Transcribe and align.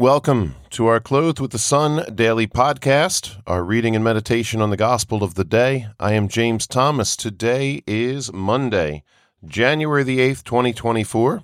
Welcome 0.00 0.54
to 0.70 0.86
our 0.86 0.98
Clothed 0.98 1.40
with 1.40 1.50
the 1.50 1.58
Sun 1.58 2.14
daily 2.14 2.46
podcast, 2.46 3.38
our 3.46 3.62
reading 3.62 3.94
and 3.94 4.02
meditation 4.02 4.62
on 4.62 4.70
the 4.70 4.76
gospel 4.78 5.22
of 5.22 5.34
the 5.34 5.44
day. 5.44 5.88
I 6.00 6.14
am 6.14 6.26
James 6.26 6.66
Thomas. 6.66 7.14
Today 7.14 7.82
is 7.86 8.32
Monday, 8.32 9.02
January 9.44 10.02
the 10.02 10.20
8th, 10.20 10.42
2024. 10.44 11.42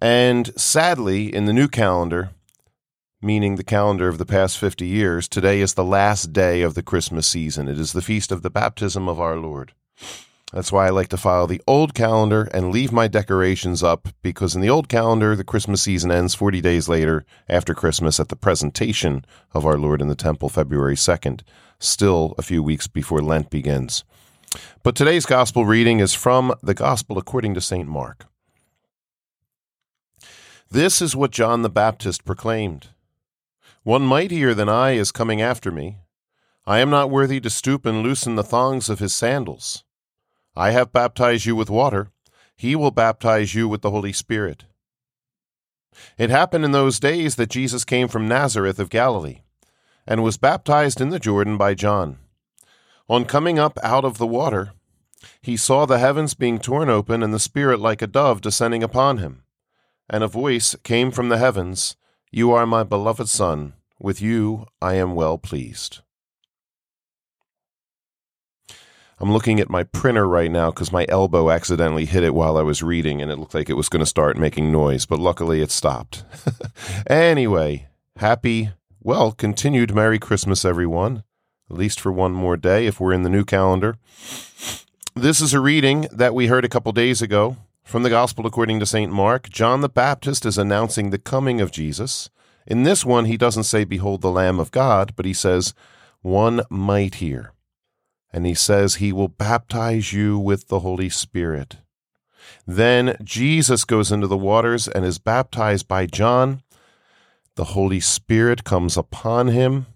And 0.00 0.58
sadly, 0.58 1.34
in 1.34 1.44
the 1.44 1.52
new 1.52 1.68
calendar, 1.68 2.30
meaning 3.20 3.56
the 3.56 3.62
calendar 3.62 4.08
of 4.08 4.16
the 4.16 4.24
past 4.24 4.56
50 4.56 4.86
years, 4.86 5.28
today 5.28 5.60
is 5.60 5.74
the 5.74 5.84
last 5.84 6.32
day 6.32 6.62
of 6.62 6.72
the 6.72 6.82
Christmas 6.82 7.26
season. 7.26 7.68
It 7.68 7.78
is 7.78 7.92
the 7.92 8.00
feast 8.00 8.32
of 8.32 8.40
the 8.40 8.48
baptism 8.48 9.10
of 9.10 9.20
our 9.20 9.36
Lord. 9.36 9.74
That's 10.54 10.70
why 10.70 10.86
I 10.86 10.90
like 10.90 11.08
to 11.08 11.16
follow 11.16 11.48
the 11.48 11.60
old 11.66 11.94
calendar 11.94 12.48
and 12.54 12.70
leave 12.70 12.92
my 12.92 13.08
decorations 13.08 13.82
up 13.82 14.06
because 14.22 14.54
in 14.54 14.60
the 14.60 14.70
old 14.70 14.88
calendar, 14.88 15.34
the 15.34 15.42
Christmas 15.42 15.82
season 15.82 16.12
ends 16.12 16.36
40 16.36 16.60
days 16.60 16.88
later 16.88 17.24
after 17.48 17.74
Christmas 17.74 18.20
at 18.20 18.28
the 18.28 18.36
presentation 18.36 19.24
of 19.52 19.66
our 19.66 19.76
Lord 19.76 20.00
in 20.00 20.06
the 20.06 20.14
temple, 20.14 20.48
February 20.48 20.94
2nd, 20.94 21.40
still 21.80 22.36
a 22.38 22.42
few 22.42 22.62
weeks 22.62 22.86
before 22.86 23.20
Lent 23.20 23.50
begins. 23.50 24.04
But 24.84 24.94
today's 24.94 25.26
gospel 25.26 25.66
reading 25.66 25.98
is 25.98 26.14
from 26.14 26.54
the 26.62 26.72
Gospel 26.72 27.18
according 27.18 27.54
to 27.54 27.60
St. 27.60 27.88
Mark. 27.88 28.26
This 30.70 31.02
is 31.02 31.16
what 31.16 31.32
John 31.32 31.62
the 31.62 31.68
Baptist 31.68 32.24
proclaimed 32.24 32.90
One 33.82 34.02
mightier 34.02 34.54
than 34.54 34.68
I 34.68 34.92
is 34.92 35.10
coming 35.10 35.42
after 35.42 35.72
me. 35.72 35.98
I 36.64 36.78
am 36.78 36.90
not 36.90 37.10
worthy 37.10 37.40
to 37.40 37.50
stoop 37.50 37.84
and 37.84 38.04
loosen 38.04 38.36
the 38.36 38.44
thongs 38.44 38.88
of 38.88 39.00
his 39.00 39.12
sandals. 39.12 39.82
I 40.56 40.70
have 40.70 40.92
baptized 40.92 41.46
you 41.46 41.56
with 41.56 41.70
water. 41.70 42.10
He 42.56 42.76
will 42.76 42.92
baptize 42.92 43.54
you 43.54 43.68
with 43.68 43.82
the 43.82 43.90
Holy 43.90 44.12
Spirit. 44.12 44.64
It 46.16 46.30
happened 46.30 46.64
in 46.64 46.72
those 46.72 47.00
days 47.00 47.36
that 47.36 47.50
Jesus 47.50 47.84
came 47.84 48.08
from 48.08 48.28
Nazareth 48.28 48.78
of 48.78 48.90
Galilee 48.90 49.40
and 50.06 50.22
was 50.22 50.36
baptized 50.36 51.00
in 51.00 51.08
the 51.08 51.18
Jordan 51.18 51.56
by 51.56 51.74
John. 51.74 52.18
On 53.08 53.24
coming 53.24 53.58
up 53.58 53.78
out 53.82 54.04
of 54.04 54.18
the 54.18 54.26
water, 54.26 54.72
he 55.40 55.56
saw 55.56 55.86
the 55.86 55.98
heavens 55.98 56.34
being 56.34 56.58
torn 56.58 56.88
open 56.88 57.22
and 57.22 57.32
the 57.32 57.38
Spirit 57.38 57.80
like 57.80 58.02
a 58.02 58.06
dove 58.06 58.40
descending 58.40 58.82
upon 58.82 59.18
him. 59.18 59.42
And 60.08 60.22
a 60.22 60.28
voice 60.28 60.76
came 60.82 61.10
from 61.10 61.28
the 61.28 61.38
heavens 61.38 61.96
You 62.30 62.52
are 62.52 62.66
my 62.66 62.82
beloved 62.82 63.28
Son, 63.28 63.74
with 63.98 64.20
you 64.20 64.66
I 64.80 64.94
am 64.94 65.14
well 65.14 65.38
pleased. 65.38 66.00
I'm 69.20 69.32
looking 69.32 69.60
at 69.60 69.70
my 69.70 69.84
printer 69.84 70.26
right 70.26 70.50
now 70.50 70.70
because 70.70 70.90
my 70.90 71.06
elbow 71.08 71.50
accidentally 71.50 72.04
hit 72.04 72.24
it 72.24 72.34
while 72.34 72.56
I 72.56 72.62
was 72.62 72.82
reading 72.82 73.22
and 73.22 73.30
it 73.30 73.38
looked 73.38 73.54
like 73.54 73.70
it 73.70 73.76
was 73.76 73.88
going 73.88 74.00
to 74.00 74.06
start 74.06 74.36
making 74.36 74.72
noise, 74.72 75.06
but 75.06 75.20
luckily 75.20 75.62
it 75.62 75.70
stopped. 75.70 76.24
anyway, 77.06 77.86
happy, 78.16 78.70
well, 79.00 79.30
continued 79.32 79.94
Merry 79.94 80.18
Christmas, 80.18 80.64
everyone, 80.64 81.22
at 81.70 81.76
least 81.76 82.00
for 82.00 82.10
one 82.10 82.32
more 82.32 82.56
day 82.56 82.86
if 82.86 82.98
we're 82.98 83.12
in 83.12 83.22
the 83.22 83.30
new 83.30 83.44
calendar. 83.44 83.96
This 85.14 85.40
is 85.40 85.54
a 85.54 85.60
reading 85.60 86.08
that 86.10 86.34
we 86.34 86.48
heard 86.48 86.64
a 86.64 86.68
couple 86.68 86.90
days 86.90 87.22
ago 87.22 87.56
from 87.84 88.02
the 88.02 88.10
Gospel 88.10 88.46
according 88.46 88.80
to 88.80 88.86
St. 88.86 89.12
Mark. 89.12 89.48
John 89.48 89.80
the 89.80 89.88
Baptist 89.88 90.44
is 90.44 90.58
announcing 90.58 91.10
the 91.10 91.18
coming 91.18 91.60
of 91.60 91.70
Jesus. 91.70 92.30
In 92.66 92.82
this 92.82 93.04
one, 93.04 93.26
he 93.26 93.36
doesn't 93.36 93.64
say, 93.64 93.84
Behold 93.84 94.22
the 94.22 94.30
Lamb 94.30 94.58
of 94.58 94.72
God, 94.72 95.12
but 95.14 95.24
he 95.24 95.34
says, 95.34 95.72
One 96.22 96.62
might 96.68 97.16
hear 97.16 97.53
and 98.34 98.44
he 98.44 98.52
says 98.52 98.96
he 98.96 99.12
will 99.12 99.28
baptize 99.28 100.12
you 100.12 100.36
with 100.36 100.66
the 100.66 100.80
Holy 100.80 101.08
Spirit. 101.08 101.76
Then 102.66 103.16
Jesus 103.22 103.84
goes 103.84 104.10
into 104.10 104.26
the 104.26 104.36
waters 104.36 104.88
and 104.88 105.04
is 105.04 105.20
baptized 105.20 105.86
by 105.86 106.06
John. 106.06 106.60
The 107.54 107.66
Holy 107.66 108.00
Spirit 108.00 108.64
comes 108.64 108.96
upon 108.96 109.48
him, 109.48 109.86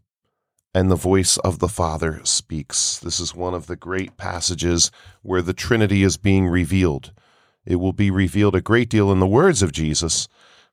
and 0.73 0.89
the 0.89 0.95
voice 0.95 1.37
of 1.39 1.59
the 1.59 1.67
Father 1.67 2.21
speaks. 2.23 3.01
This 3.01 3.19
is 3.19 3.35
one 3.35 3.55
of 3.55 3.67
the 3.67 3.75
great 3.75 4.17
passages 4.17 4.93
where 5.23 5.43
the 5.43 5.53
Trinity 5.53 6.05
is 6.05 6.17
being 6.17 6.47
revealed. 6.47 7.11
It 7.67 7.77
will 7.77 7.93
be 7.93 8.09
revealed 8.09 8.55
a 8.55 8.61
great 8.61 8.89
deal 8.89 9.11
in 9.11 9.19
the 9.19 9.27
words 9.27 9.63
of 9.63 9.73
Jesus, 9.73 10.29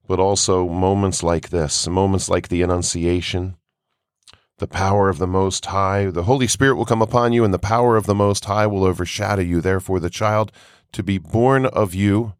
but 0.07 0.19
also 0.19 0.69
moments 0.69 1.23
like 1.23 1.49
this, 1.49 1.87
moments 1.87 2.29
like 2.29 2.49
the 2.49 2.61
Annunciation, 2.61 3.57
the 4.57 4.67
power 4.67 5.09
of 5.09 5.17
the 5.17 5.27
Most 5.27 5.65
High. 5.67 6.05
The 6.05 6.23
Holy 6.23 6.47
Spirit 6.47 6.75
will 6.75 6.85
come 6.85 7.01
upon 7.01 7.33
you, 7.33 7.43
and 7.43 7.53
the 7.53 7.59
power 7.59 7.97
of 7.97 8.05
the 8.05 8.15
Most 8.15 8.45
High 8.45 8.67
will 8.67 8.83
overshadow 8.83 9.41
you. 9.41 9.61
Therefore, 9.61 9.99
the 9.99 10.09
child 10.09 10.51
to 10.93 11.03
be 11.03 11.17
born 11.17 11.65
of 11.65 11.93
you 11.93 12.33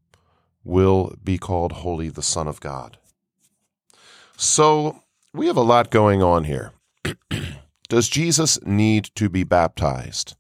will 0.64 1.16
be 1.24 1.38
called 1.38 1.74
Holy, 1.74 2.10
the 2.10 2.24
Son 2.24 2.48
of 2.48 2.60
God. 2.60 2.98
So, 4.38 5.04
we 5.34 5.48
have 5.48 5.58
a 5.58 5.62
lot 5.62 5.92
going 5.92 6.24
on 6.24 6.46
here. 6.46 6.72
Does 7.90 8.10
Jesus 8.10 8.60
need 8.66 9.06
to 9.16 9.30
be 9.30 9.44
baptized? 9.44 10.36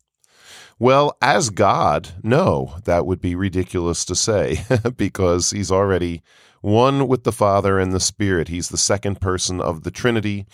Well, 0.79 1.15
as 1.21 1.51
God, 1.51 2.09
no, 2.23 2.75
that 2.85 3.05
would 3.05 3.21
be 3.21 3.35
ridiculous 3.35 4.03
to 4.05 4.15
say 4.15 4.65
because 4.97 5.51
he's 5.51 5.71
already 5.71 6.21
one 6.61 7.07
with 7.07 7.23
the 7.23 7.31
Father 7.31 7.79
and 7.79 7.93
the 7.93 7.99
Spirit. 7.99 8.47
He's 8.47 8.69
the 8.69 8.77
second 8.77 9.21
person 9.21 9.61
of 9.61 9.83
the 9.83 9.91
Trinity 9.91 10.47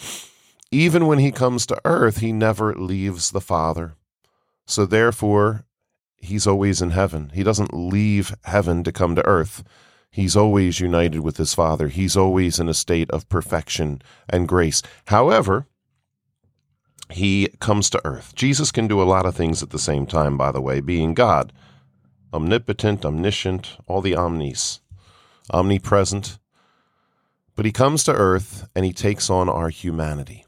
even 0.71 1.05
when 1.05 1.19
he 1.19 1.31
comes 1.31 1.65
to 1.65 1.81
earth, 1.83 2.17
he 2.17 2.31
never 2.31 2.73
leaves 2.73 3.31
the 3.31 3.41
Father. 3.41 3.95
So 4.65 4.85
therefore, 4.85 5.65
he's 6.15 6.47
always 6.47 6.81
in 6.81 6.91
heaven. 6.91 7.31
He 7.33 7.43
doesn't 7.43 7.73
leave 7.73 8.33
heaven 8.45 8.83
to 8.85 8.91
come 8.91 9.15
to 9.15 9.25
earth. 9.25 9.63
He's 10.09 10.35
always 10.35 10.79
united 10.79 11.19
with 11.19 11.37
his 11.37 11.53
Father. 11.53 11.89
He's 11.89 12.15
always 12.15 12.59
in 12.59 12.69
a 12.69 12.73
state 12.73 13.09
of 13.11 13.27
perfection 13.27 14.01
and 14.29 14.47
grace. 14.47 14.81
However, 15.05 15.67
he 17.09 17.49
comes 17.59 17.89
to 17.89 18.01
earth. 18.05 18.33
Jesus 18.35 18.71
can 18.71 18.87
do 18.87 19.01
a 19.01 19.03
lot 19.03 19.25
of 19.25 19.35
things 19.35 19.61
at 19.61 19.71
the 19.71 19.79
same 19.79 20.05
time, 20.05 20.37
by 20.37 20.51
the 20.51 20.61
way, 20.61 20.79
being 20.79 21.13
God, 21.13 21.51
omnipotent, 22.33 23.05
omniscient, 23.05 23.77
all 23.87 24.01
the 24.01 24.15
omnis, 24.15 24.79
omnipresent. 25.51 26.39
But 27.55 27.65
he 27.65 27.73
comes 27.73 28.05
to 28.05 28.13
earth 28.13 28.69
and 28.73 28.85
he 28.85 28.93
takes 28.93 29.29
on 29.29 29.49
our 29.49 29.69
humanity. 29.69 30.45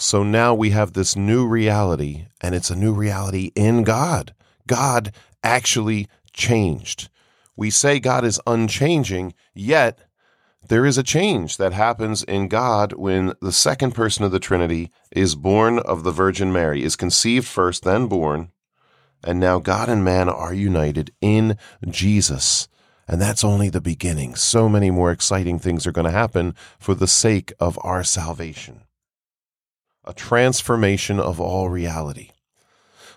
So 0.00 0.22
now 0.22 0.54
we 0.54 0.70
have 0.70 0.94
this 0.94 1.14
new 1.14 1.46
reality, 1.46 2.24
and 2.40 2.54
it's 2.54 2.70
a 2.70 2.74
new 2.74 2.94
reality 2.94 3.52
in 3.54 3.82
God. 3.84 4.34
God 4.66 5.12
actually 5.44 6.08
changed. 6.32 7.10
We 7.54 7.68
say 7.68 8.00
God 8.00 8.24
is 8.24 8.40
unchanging, 8.46 9.34
yet 9.52 9.98
there 10.66 10.86
is 10.86 10.96
a 10.96 11.02
change 11.02 11.58
that 11.58 11.74
happens 11.74 12.22
in 12.22 12.48
God 12.48 12.94
when 12.94 13.34
the 13.42 13.52
second 13.52 13.90
person 13.90 14.24
of 14.24 14.32
the 14.32 14.40
Trinity 14.40 14.90
is 15.12 15.34
born 15.34 15.78
of 15.80 16.02
the 16.02 16.12
Virgin 16.12 16.50
Mary, 16.50 16.82
is 16.82 16.96
conceived 16.96 17.46
first, 17.46 17.84
then 17.84 18.06
born. 18.06 18.52
And 19.22 19.38
now 19.38 19.58
God 19.58 19.90
and 19.90 20.02
man 20.02 20.30
are 20.30 20.54
united 20.54 21.12
in 21.20 21.58
Jesus. 21.86 22.68
And 23.06 23.20
that's 23.20 23.44
only 23.44 23.68
the 23.68 23.82
beginning. 23.82 24.34
So 24.34 24.66
many 24.66 24.90
more 24.90 25.12
exciting 25.12 25.58
things 25.58 25.86
are 25.86 25.92
going 25.92 26.06
to 26.06 26.10
happen 26.10 26.54
for 26.78 26.94
the 26.94 27.06
sake 27.06 27.52
of 27.60 27.78
our 27.82 28.02
salvation 28.02 28.84
a 30.04 30.12
transformation 30.12 31.20
of 31.20 31.40
all 31.40 31.68
reality. 31.68 32.30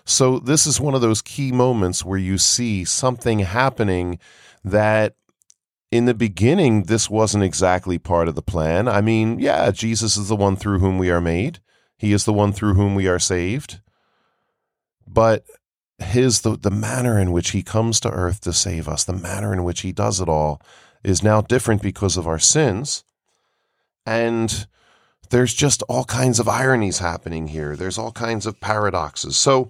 So, 0.04 0.38
this 0.38 0.66
is 0.66 0.80
one 0.80 0.94
of 0.94 1.00
those 1.00 1.22
key 1.22 1.50
moments 1.50 2.04
where 2.04 2.18
you 2.18 2.36
see 2.36 2.84
something 2.84 3.38
happening 3.38 4.18
that 4.62 5.14
in 5.90 6.04
the 6.04 6.14
beginning, 6.14 6.84
this 6.84 7.08
wasn't 7.08 7.44
exactly 7.44 7.98
part 7.98 8.28
of 8.28 8.34
the 8.34 8.42
plan. 8.42 8.86
I 8.88 9.00
mean, 9.00 9.38
yeah, 9.38 9.70
Jesus 9.70 10.16
is 10.16 10.28
the 10.28 10.36
one 10.36 10.56
through 10.56 10.80
whom 10.80 10.98
we 10.98 11.10
are 11.10 11.20
made, 11.20 11.60
He 11.96 12.12
is 12.12 12.24
the 12.24 12.32
one 12.32 12.52
through 12.52 12.74
whom 12.74 12.94
we 12.94 13.06
are 13.08 13.18
saved. 13.18 13.80
But 15.06 15.44
his 15.98 16.40
the, 16.40 16.56
the 16.56 16.70
manner 16.70 17.18
in 17.18 17.32
which 17.32 17.50
he 17.50 17.62
comes 17.62 18.00
to 18.00 18.10
earth 18.10 18.40
to 18.42 18.52
save 18.52 18.88
us, 18.88 19.04
the 19.04 19.12
manner 19.12 19.52
in 19.52 19.64
which 19.64 19.80
he 19.82 19.92
does 19.92 20.20
it 20.20 20.28
all, 20.28 20.60
is 21.02 21.22
now 21.22 21.40
different 21.40 21.82
because 21.82 22.16
of 22.16 22.26
our 22.26 22.38
sins. 22.38 23.04
And 24.04 24.66
there's 25.34 25.52
just 25.52 25.82
all 25.88 26.04
kinds 26.04 26.38
of 26.38 26.48
ironies 26.48 27.00
happening 27.00 27.48
here. 27.48 27.74
There's 27.74 27.98
all 27.98 28.12
kinds 28.12 28.46
of 28.46 28.60
paradoxes. 28.60 29.36
So, 29.36 29.68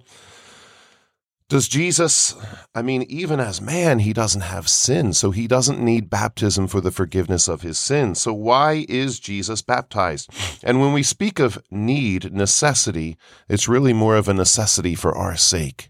does 1.49 1.67
Jesus, 1.67 2.35
I 2.75 2.83
mean, 2.83 3.01
even 3.09 3.39
as 3.39 3.61
man, 3.61 3.97
he 3.97 4.13
doesn't 4.13 4.41
have 4.41 4.69
sin, 4.69 5.13
so 5.13 5.31
he 5.31 5.47
doesn't 5.47 5.83
need 5.83 6.07
baptism 6.07 6.67
for 6.67 6.81
the 6.81 6.91
forgiveness 6.91 7.47
of 7.47 7.63
his 7.63 7.79
sins. 7.79 8.21
So, 8.21 8.31
why 8.31 8.85
is 8.87 9.19
Jesus 9.19 9.63
baptized? 9.63 10.29
And 10.61 10.79
when 10.79 10.93
we 10.93 11.01
speak 11.01 11.39
of 11.39 11.57
need, 11.71 12.31
necessity, 12.31 13.17
it's 13.49 13.67
really 13.67 13.91
more 13.91 14.17
of 14.17 14.29
a 14.29 14.35
necessity 14.35 14.93
for 14.93 15.17
our 15.17 15.35
sake. 15.35 15.89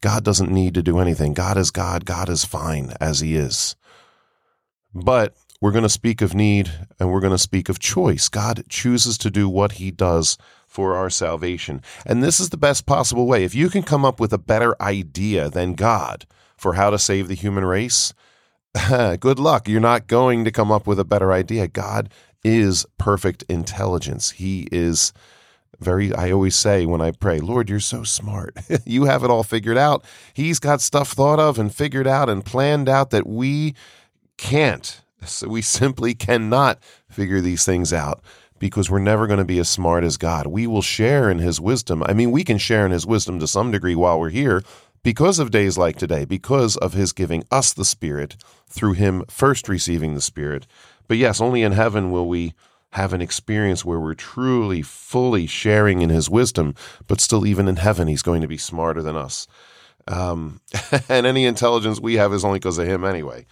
God 0.00 0.24
doesn't 0.24 0.50
need 0.50 0.72
to 0.72 0.82
do 0.82 1.00
anything. 1.00 1.34
God 1.34 1.58
is 1.58 1.70
God. 1.70 2.06
God 2.06 2.30
is 2.30 2.46
fine 2.46 2.94
as 2.98 3.20
he 3.20 3.36
is. 3.36 3.76
But 4.94 5.36
we're 5.62 5.70
going 5.70 5.84
to 5.84 5.88
speak 5.88 6.20
of 6.20 6.34
need 6.34 6.72
and 6.98 7.12
we're 7.12 7.20
going 7.20 7.30
to 7.30 7.38
speak 7.38 7.68
of 7.68 7.78
choice. 7.78 8.28
God 8.28 8.64
chooses 8.68 9.16
to 9.18 9.30
do 9.30 9.48
what 9.48 9.72
he 9.72 9.92
does 9.92 10.36
for 10.66 10.96
our 10.96 11.08
salvation. 11.08 11.80
And 12.04 12.20
this 12.20 12.40
is 12.40 12.50
the 12.50 12.56
best 12.56 12.84
possible 12.84 13.28
way. 13.28 13.44
If 13.44 13.54
you 13.54 13.70
can 13.70 13.84
come 13.84 14.04
up 14.04 14.18
with 14.18 14.32
a 14.32 14.38
better 14.38 14.74
idea 14.82 15.48
than 15.48 15.74
God 15.74 16.26
for 16.56 16.74
how 16.74 16.90
to 16.90 16.98
save 16.98 17.28
the 17.28 17.36
human 17.36 17.64
race, 17.64 18.12
good 19.20 19.38
luck. 19.38 19.68
You're 19.68 19.80
not 19.80 20.08
going 20.08 20.44
to 20.44 20.50
come 20.50 20.72
up 20.72 20.88
with 20.88 20.98
a 20.98 21.04
better 21.04 21.30
idea. 21.30 21.68
God 21.68 22.08
is 22.42 22.84
perfect 22.98 23.44
intelligence. 23.48 24.32
He 24.32 24.66
is 24.72 25.12
very, 25.78 26.12
I 26.12 26.32
always 26.32 26.56
say 26.56 26.86
when 26.86 27.00
I 27.00 27.12
pray, 27.12 27.38
Lord, 27.38 27.70
you're 27.70 27.78
so 27.78 28.02
smart. 28.02 28.56
you 28.84 29.04
have 29.04 29.22
it 29.22 29.30
all 29.30 29.44
figured 29.44 29.78
out. 29.78 30.04
He's 30.34 30.58
got 30.58 30.80
stuff 30.80 31.12
thought 31.12 31.38
of 31.38 31.56
and 31.56 31.72
figured 31.72 32.08
out 32.08 32.28
and 32.28 32.44
planned 32.44 32.88
out 32.88 33.10
that 33.10 33.28
we 33.28 33.76
can't. 34.36 35.02
So 35.24 35.48
we 35.48 35.62
simply 35.62 36.14
cannot 36.14 36.82
figure 37.08 37.40
these 37.40 37.64
things 37.64 37.92
out 37.92 38.22
because 38.58 38.90
we're 38.90 39.00
never 39.00 39.26
going 39.26 39.38
to 39.38 39.44
be 39.44 39.58
as 39.58 39.68
smart 39.68 40.04
as 40.04 40.16
God. 40.16 40.46
We 40.46 40.66
will 40.66 40.82
share 40.82 41.30
in 41.30 41.38
his 41.38 41.60
wisdom. 41.60 42.02
I 42.06 42.12
mean, 42.12 42.30
we 42.30 42.44
can 42.44 42.58
share 42.58 42.86
in 42.86 42.92
his 42.92 43.06
wisdom 43.06 43.40
to 43.40 43.46
some 43.46 43.70
degree 43.70 43.94
while 43.94 44.20
we're 44.20 44.30
here 44.30 44.62
because 45.02 45.38
of 45.38 45.50
days 45.50 45.76
like 45.76 45.96
today, 45.96 46.24
because 46.24 46.76
of 46.76 46.92
his 46.92 47.12
giving 47.12 47.44
us 47.50 47.72
the 47.72 47.84
Spirit 47.84 48.36
through 48.68 48.92
him 48.92 49.24
first 49.28 49.68
receiving 49.68 50.14
the 50.14 50.20
Spirit. 50.20 50.66
But 51.08 51.16
yes, 51.16 51.40
only 51.40 51.62
in 51.62 51.72
heaven 51.72 52.10
will 52.10 52.28
we 52.28 52.54
have 52.92 53.12
an 53.12 53.22
experience 53.22 53.84
where 53.84 53.98
we're 53.98 54.14
truly, 54.14 54.82
fully 54.82 55.46
sharing 55.46 56.02
in 56.02 56.10
his 56.10 56.28
wisdom, 56.28 56.74
but 57.06 57.20
still, 57.20 57.46
even 57.46 57.66
in 57.66 57.76
heaven, 57.76 58.06
he's 58.06 58.22
going 58.22 58.42
to 58.42 58.48
be 58.48 58.58
smarter 58.58 59.02
than 59.02 59.16
us. 59.16 59.46
Um, 60.06 60.60
and 61.08 61.26
any 61.26 61.46
intelligence 61.46 62.00
we 62.00 62.14
have 62.14 62.32
is 62.32 62.44
only 62.44 62.58
because 62.58 62.78
of 62.78 62.86
him 62.86 63.04
anyway. 63.04 63.46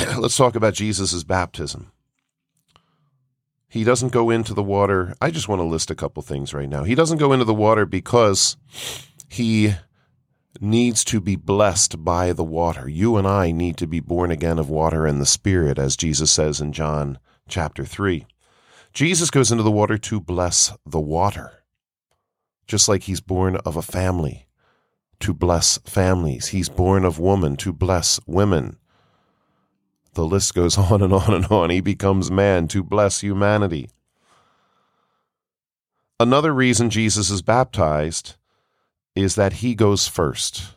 Let's 0.18 0.36
talk 0.36 0.54
about 0.54 0.74
Jesus' 0.74 1.24
baptism. 1.24 1.92
He 3.68 3.84
doesn't 3.84 4.12
go 4.12 4.30
into 4.30 4.54
the 4.54 4.62
water. 4.62 5.14
I 5.20 5.30
just 5.30 5.48
want 5.48 5.60
to 5.60 5.64
list 5.64 5.90
a 5.90 5.94
couple 5.94 6.22
things 6.22 6.52
right 6.52 6.68
now. 6.68 6.84
He 6.84 6.94
doesn't 6.94 7.18
go 7.18 7.32
into 7.32 7.44
the 7.44 7.54
water 7.54 7.86
because 7.86 8.56
he 9.28 9.74
needs 10.60 11.04
to 11.04 11.20
be 11.20 11.36
blessed 11.36 12.04
by 12.04 12.32
the 12.32 12.44
water. 12.44 12.88
You 12.88 13.16
and 13.16 13.28
I 13.28 13.52
need 13.52 13.76
to 13.76 13.86
be 13.86 14.00
born 14.00 14.30
again 14.30 14.58
of 14.58 14.68
water 14.68 15.06
and 15.06 15.20
the 15.20 15.26
Spirit, 15.26 15.78
as 15.78 15.96
Jesus 15.96 16.32
says 16.32 16.60
in 16.60 16.72
John 16.72 17.18
chapter 17.48 17.84
3. 17.84 18.26
Jesus 18.92 19.30
goes 19.30 19.52
into 19.52 19.62
the 19.62 19.70
water 19.70 19.98
to 19.98 20.20
bless 20.20 20.72
the 20.84 21.00
water, 21.00 21.62
just 22.66 22.88
like 22.88 23.04
he's 23.04 23.20
born 23.20 23.56
of 23.56 23.76
a 23.76 23.82
family 23.82 24.48
to 25.20 25.34
bless 25.34 25.78
families. 25.78 26.48
He's 26.48 26.68
born 26.68 27.04
of 27.04 27.20
woman 27.20 27.56
to 27.58 27.72
bless 27.72 28.18
women. 28.26 28.78
The 30.14 30.24
list 30.24 30.54
goes 30.54 30.76
on 30.90 31.02
and 31.02 31.12
on 31.12 31.32
and 31.32 31.46
on. 31.46 31.70
He 31.70 31.80
becomes 31.80 32.30
man 32.30 32.68
to 32.68 32.82
bless 32.82 33.20
humanity. 33.20 33.90
Another 36.18 36.52
reason 36.52 36.90
Jesus 36.90 37.30
is 37.30 37.40
baptized 37.40 38.36
is 39.14 39.34
that 39.36 39.54
he 39.54 39.74
goes 39.74 40.06
first. 40.06 40.74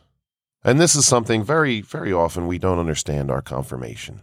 And 0.64 0.80
this 0.80 0.96
is 0.96 1.06
something 1.06 1.44
very, 1.44 1.82
very 1.82 2.12
often 2.12 2.46
we 2.46 2.58
don't 2.58 2.78
understand 2.78 3.30
our 3.30 3.42
confirmation. 3.42 4.22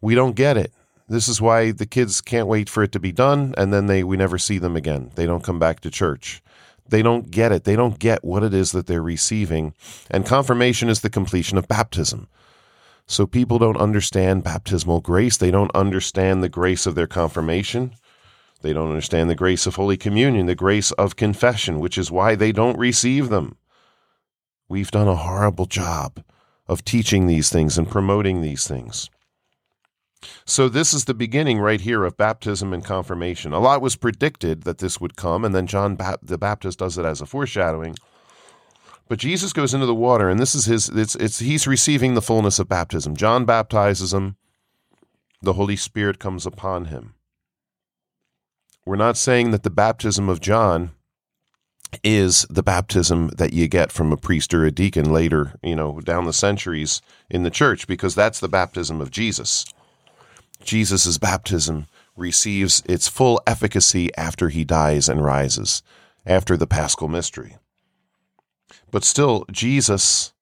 We 0.00 0.14
don't 0.14 0.34
get 0.34 0.56
it. 0.56 0.72
This 1.08 1.28
is 1.28 1.40
why 1.40 1.70
the 1.70 1.86
kids 1.86 2.20
can't 2.20 2.48
wait 2.48 2.68
for 2.68 2.82
it 2.82 2.92
to 2.92 2.98
be 2.98 3.12
done, 3.12 3.54
and 3.56 3.72
then 3.72 3.86
they 3.86 4.02
we 4.02 4.16
never 4.16 4.38
see 4.38 4.58
them 4.58 4.74
again. 4.74 5.12
They 5.14 5.26
don't 5.26 5.44
come 5.44 5.58
back 5.58 5.80
to 5.80 5.90
church. 5.90 6.42
They 6.88 7.02
don't 7.02 7.30
get 7.30 7.52
it. 7.52 7.64
They 7.64 7.76
don't 7.76 7.98
get 7.98 8.24
what 8.24 8.42
it 8.42 8.54
is 8.54 8.72
that 8.72 8.86
they're 8.86 9.02
receiving. 9.02 9.74
And 10.10 10.26
confirmation 10.26 10.88
is 10.88 11.00
the 11.00 11.10
completion 11.10 11.58
of 11.58 11.68
baptism. 11.68 12.28
So 13.08 13.26
people 13.26 13.58
don't 13.58 13.76
understand 13.76 14.42
baptismal 14.42 15.00
grace. 15.00 15.36
They 15.36 15.50
don't 15.50 15.74
understand 15.74 16.42
the 16.42 16.48
grace 16.48 16.86
of 16.86 16.94
their 16.94 17.06
confirmation. 17.06 17.94
They 18.62 18.72
don't 18.72 18.88
understand 18.88 19.30
the 19.30 19.36
grace 19.36 19.66
of 19.66 19.76
Holy 19.76 19.96
Communion, 19.96 20.46
the 20.46 20.54
grace 20.54 20.90
of 20.92 21.14
confession, 21.14 21.78
which 21.78 21.96
is 21.96 22.10
why 22.10 22.34
they 22.34 22.52
don't 22.52 22.78
receive 22.78 23.28
them. 23.28 23.58
We've 24.68 24.90
done 24.90 25.06
a 25.06 25.14
horrible 25.14 25.66
job 25.66 26.24
of 26.66 26.84
teaching 26.84 27.26
these 27.26 27.48
things 27.48 27.78
and 27.78 27.88
promoting 27.88 28.40
these 28.40 28.66
things. 28.66 29.08
So, 30.44 30.68
this 30.68 30.92
is 30.92 31.04
the 31.04 31.14
beginning 31.14 31.60
right 31.60 31.80
here 31.80 32.02
of 32.02 32.16
baptism 32.16 32.72
and 32.72 32.84
confirmation. 32.84 33.52
A 33.52 33.60
lot 33.60 33.80
was 33.82 33.94
predicted 33.94 34.62
that 34.62 34.78
this 34.78 35.00
would 35.00 35.14
come, 35.14 35.44
and 35.44 35.54
then 35.54 35.68
John 35.68 35.94
ba- 35.94 36.18
the 36.22 36.38
Baptist 36.38 36.80
does 36.80 36.98
it 36.98 37.04
as 37.04 37.20
a 37.20 37.26
foreshadowing. 37.26 37.96
But 39.08 39.18
Jesus 39.18 39.52
goes 39.52 39.72
into 39.72 39.86
the 39.86 39.94
water, 39.94 40.28
and 40.28 40.40
this 40.40 40.54
is 40.54 40.64
his, 40.64 40.88
it's, 40.88 41.14
it's, 41.14 41.38
he's 41.38 41.66
receiving 41.66 42.14
the 42.14 42.22
fullness 42.22 42.58
of 42.58 42.68
baptism. 42.68 43.16
John 43.16 43.44
baptizes 43.44 44.12
him, 44.12 44.36
the 45.40 45.52
Holy 45.52 45.76
Spirit 45.76 46.18
comes 46.18 46.44
upon 46.44 46.86
him. 46.86 47.14
We're 48.84 48.96
not 48.96 49.16
saying 49.16 49.50
that 49.52 49.62
the 49.62 49.70
baptism 49.70 50.28
of 50.28 50.40
John 50.40 50.90
is 52.02 52.46
the 52.50 52.62
baptism 52.62 53.28
that 53.36 53.52
you 53.52 53.68
get 53.68 53.92
from 53.92 54.12
a 54.12 54.16
priest 54.16 54.52
or 54.52 54.64
a 54.64 54.72
deacon 54.72 55.12
later, 55.12 55.54
you 55.62 55.76
know, 55.76 56.00
down 56.00 56.24
the 56.24 56.32
centuries 56.32 57.00
in 57.30 57.42
the 57.42 57.50
church, 57.50 57.86
because 57.86 58.14
that's 58.14 58.40
the 58.40 58.48
baptism 58.48 59.00
of 59.00 59.10
Jesus. 59.10 59.64
Jesus' 60.64 61.18
baptism 61.18 61.86
receives 62.16 62.82
its 62.86 63.08
full 63.08 63.40
efficacy 63.46 64.14
after 64.16 64.48
he 64.48 64.64
dies 64.64 65.08
and 65.08 65.24
rises, 65.24 65.82
after 66.24 66.56
the 66.56 66.66
paschal 66.66 67.08
mystery. 67.08 67.56
But 68.90 69.04
still, 69.04 69.44
Jesus 69.50 70.32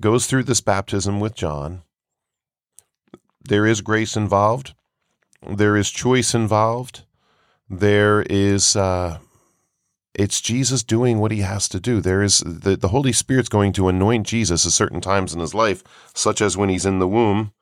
goes 0.00 0.26
through 0.26 0.44
this 0.44 0.60
baptism 0.60 1.20
with 1.20 1.34
John. 1.34 1.82
There 3.40 3.66
is 3.66 3.80
grace 3.80 4.16
involved, 4.16 4.74
there 5.48 5.76
is 5.76 5.90
choice 5.90 6.34
involved, 6.34 7.04
there 7.68 8.22
is 8.28 8.76
uh, 8.76 9.18
it's 10.18 10.40
Jesus 10.40 10.82
doing 10.82 11.20
what 11.20 11.30
he 11.30 11.40
has 11.40 11.68
to 11.68 11.78
do. 11.78 12.00
There 12.00 12.22
is 12.22 12.40
the, 12.40 12.76
the 12.76 12.88
Holy 12.88 13.12
Spirit's 13.12 13.48
going 13.48 13.72
to 13.74 13.88
anoint 13.88 14.26
Jesus 14.26 14.66
at 14.66 14.72
certain 14.72 15.00
times 15.00 15.32
in 15.32 15.40
his 15.40 15.54
life, 15.54 15.84
such 16.12 16.40
as 16.40 16.56
when 16.56 16.68
he's 16.68 16.84
in 16.84 16.98
the 16.98 17.08
womb. 17.08 17.52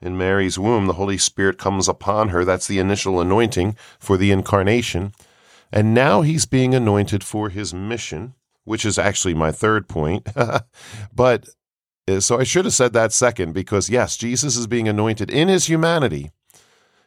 In 0.00 0.16
Mary's 0.16 0.58
womb, 0.58 0.86
the 0.86 0.94
Holy 0.94 1.18
Spirit 1.18 1.58
comes 1.58 1.86
upon 1.86 2.30
her. 2.30 2.44
That's 2.44 2.66
the 2.66 2.78
initial 2.78 3.20
anointing 3.20 3.76
for 3.98 4.16
the 4.16 4.32
incarnation. 4.32 5.12
And 5.70 5.92
now 5.92 6.22
he's 6.22 6.46
being 6.46 6.74
anointed 6.74 7.22
for 7.22 7.50
his 7.50 7.74
mission, 7.74 8.34
which 8.64 8.84
is 8.84 8.98
actually 8.98 9.34
my 9.34 9.52
third 9.52 9.88
point. 9.88 10.28
but 11.14 11.48
uh, 12.08 12.20
so 12.20 12.38
I 12.38 12.44
should 12.44 12.64
have 12.64 12.74
said 12.74 12.92
that 12.92 13.12
second 13.12 13.52
because, 13.52 13.88
yes, 13.88 14.16
Jesus 14.16 14.56
is 14.56 14.66
being 14.66 14.88
anointed 14.88 15.30
in 15.30 15.48
his 15.48 15.66
humanity 15.66 16.30